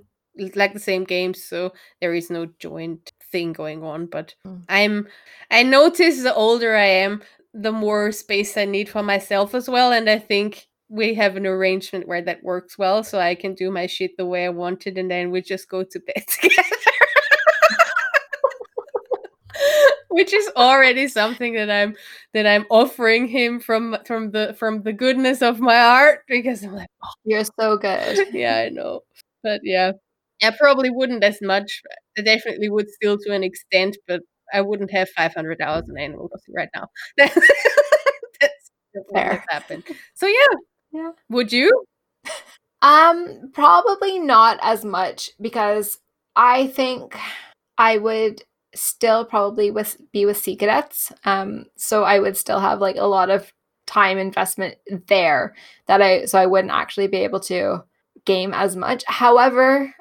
[0.55, 4.05] like the same games, so there is no joint thing going on.
[4.07, 4.63] But Mm.
[4.69, 5.07] I'm,
[5.49, 7.21] I notice the older I am,
[7.53, 10.67] the more space I need for myself as well, and I think.
[10.93, 14.25] We have an arrangement where that works well, so I can do my shit the
[14.25, 16.90] way I want it, and then we just go to bed together.
[20.11, 21.95] Which is already something that I'm
[22.33, 26.73] that I'm offering him from from the from the goodness of my heart because I'm
[26.75, 26.89] like,
[27.25, 28.27] You're so good.
[28.33, 29.01] yeah, I know,
[29.43, 29.93] but yeah,
[30.43, 31.81] I probably wouldn't as much.
[32.17, 34.21] I definitely would still to an extent, but
[34.53, 36.87] I wouldn't have five hundred dollars in Animal Crossing right now.
[37.17, 37.35] That's
[38.93, 39.43] that Fair.
[39.49, 39.83] happened.
[40.15, 40.55] So yeah,
[40.91, 41.11] Yeah.
[41.29, 41.85] Would you?
[42.81, 45.99] Um, probably not as much because
[46.35, 47.15] I think
[47.77, 48.43] I would
[48.75, 51.11] still probably with be with Sea Cadets.
[51.25, 53.51] Um, so I would still have like a lot of
[53.87, 54.75] time investment
[55.07, 55.55] there
[55.87, 57.83] that I so I wouldn't actually be able to
[58.25, 59.03] game as much.
[59.07, 59.93] However,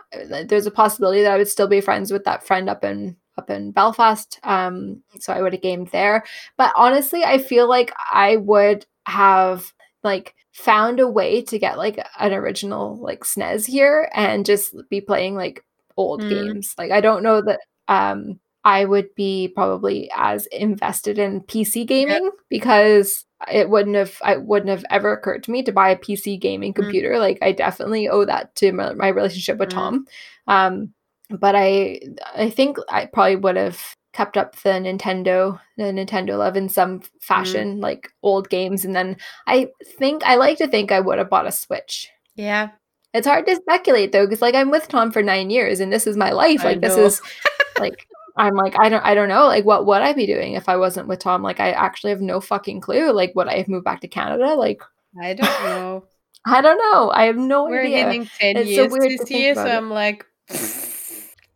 [0.46, 3.50] there's a possibility that I would still be friends with that friend up in up
[3.50, 4.38] in Belfast.
[4.44, 6.24] Um, so I would have gamed there.
[6.56, 11.98] But honestly, I feel like I would have like found a way to get like
[12.18, 15.64] an original like SNES here and just be playing like
[15.96, 16.28] old Mm.
[16.28, 16.74] games.
[16.78, 22.30] Like I don't know that um I would be probably as invested in PC gaming
[22.48, 26.38] because it wouldn't have I wouldn't have ever occurred to me to buy a PC
[26.38, 27.18] gaming computer.
[27.18, 29.74] Like I definitely owe that to my, my relationship with Mm.
[29.74, 30.06] Tom.
[30.46, 30.94] Um
[31.30, 32.00] but I
[32.34, 33.78] I think I probably would have
[34.12, 39.16] kept up the Nintendo the Nintendo love in some fashion, like old games, and then
[39.46, 42.10] I think I like to think I would have bought a Switch.
[42.34, 42.70] Yeah.
[43.14, 46.06] It's hard to speculate though, because like I'm with Tom for nine years, and this
[46.06, 46.62] is my life.
[46.64, 47.22] Like this is
[47.78, 48.06] like
[48.36, 50.76] I'm like I don't I don't know like what would I be doing if I
[50.76, 51.42] wasn't with Tom?
[51.42, 53.12] Like I actually have no fucking clue.
[53.12, 54.54] Like would I have moved back to Canada?
[54.54, 54.82] Like
[55.20, 56.04] I don't know.
[56.46, 57.10] I don't know.
[57.10, 58.04] I have no We're idea.
[58.06, 59.74] hitting 10 It's so years weird to this year, so it.
[59.74, 60.24] I'm like,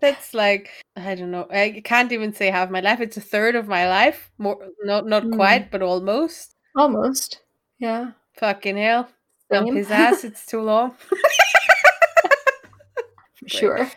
[0.00, 1.46] that's like, I don't know.
[1.50, 3.00] I can't even say half my life.
[3.00, 4.30] It's a third of my life.
[4.36, 5.36] More, not not Mm.
[5.36, 6.54] quite, but almost.
[6.76, 7.40] Almost.
[7.78, 8.10] Yeah.
[8.36, 9.08] Fucking hell.
[9.50, 9.76] Dump Same.
[9.76, 10.22] his ass.
[10.24, 10.94] It's too long.
[13.46, 13.90] sure.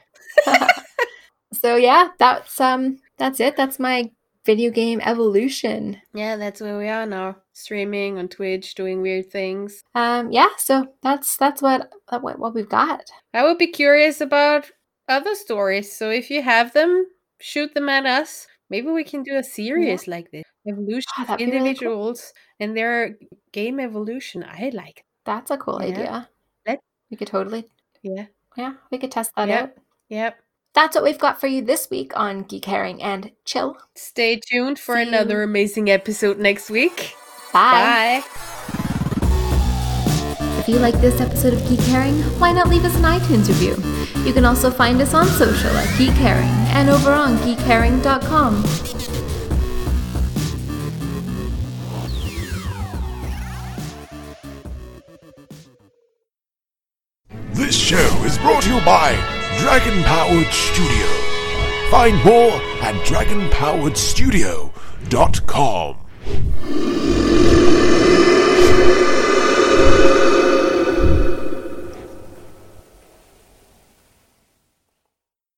[1.60, 3.56] So yeah, that's um that's it.
[3.58, 4.12] That's my
[4.46, 6.02] video game evolution.
[6.14, 7.38] Yeah, that's where we are now.
[7.54, 9.84] Streaming on Twitch, doing weird things.
[9.96, 13.04] Um yeah, so that's that's what uh, what, what we've got.
[13.34, 14.72] I would be curious about
[15.10, 15.92] other stories.
[15.96, 17.06] So if you have them,
[17.42, 18.48] shoot them at us.
[18.70, 20.44] Maybe we can do a series like this.
[20.68, 21.56] Evolution Oh, of really cool.
[21.58, 23.18] individuals and their
[23.54, 24.44] game evolution.
[24.44, 25.06] I like.
[25.26, 25.88] That's a cool Yeah.
[25.88, 26.30] idea.
[26.68, 26.80] Let-
[27.10, 27.64] We could totally
[28.04, 28.26] Yeah.
[28.58, 29.62] yeah, we could test that Yeah.
[29.64, 29.72] out.
[30.10, 30.40] Yep.
[30.78, 33.76] That's what we've got for you this week on Geek Herring and Chill.
[33.96, 35.08] Stay tuned for See you.
[35.08, 37.16] another amazing episode next week.
[37.52, 38.22] Bye.
[38.22, 38.24] Bye.
[40.60, 43.76] If you like this episode of Geek Herring, why not leave us an iTunes review?
[44.24, 48.62] You can also find us on social at Geek Herring and over on geekherring.com.
[57.56, 61.08] This show is brought to you by Dragon Powered Studio.
[61.90, 62.52] Find more
[62.82, 65.98] at dragonpoweredstudio.com.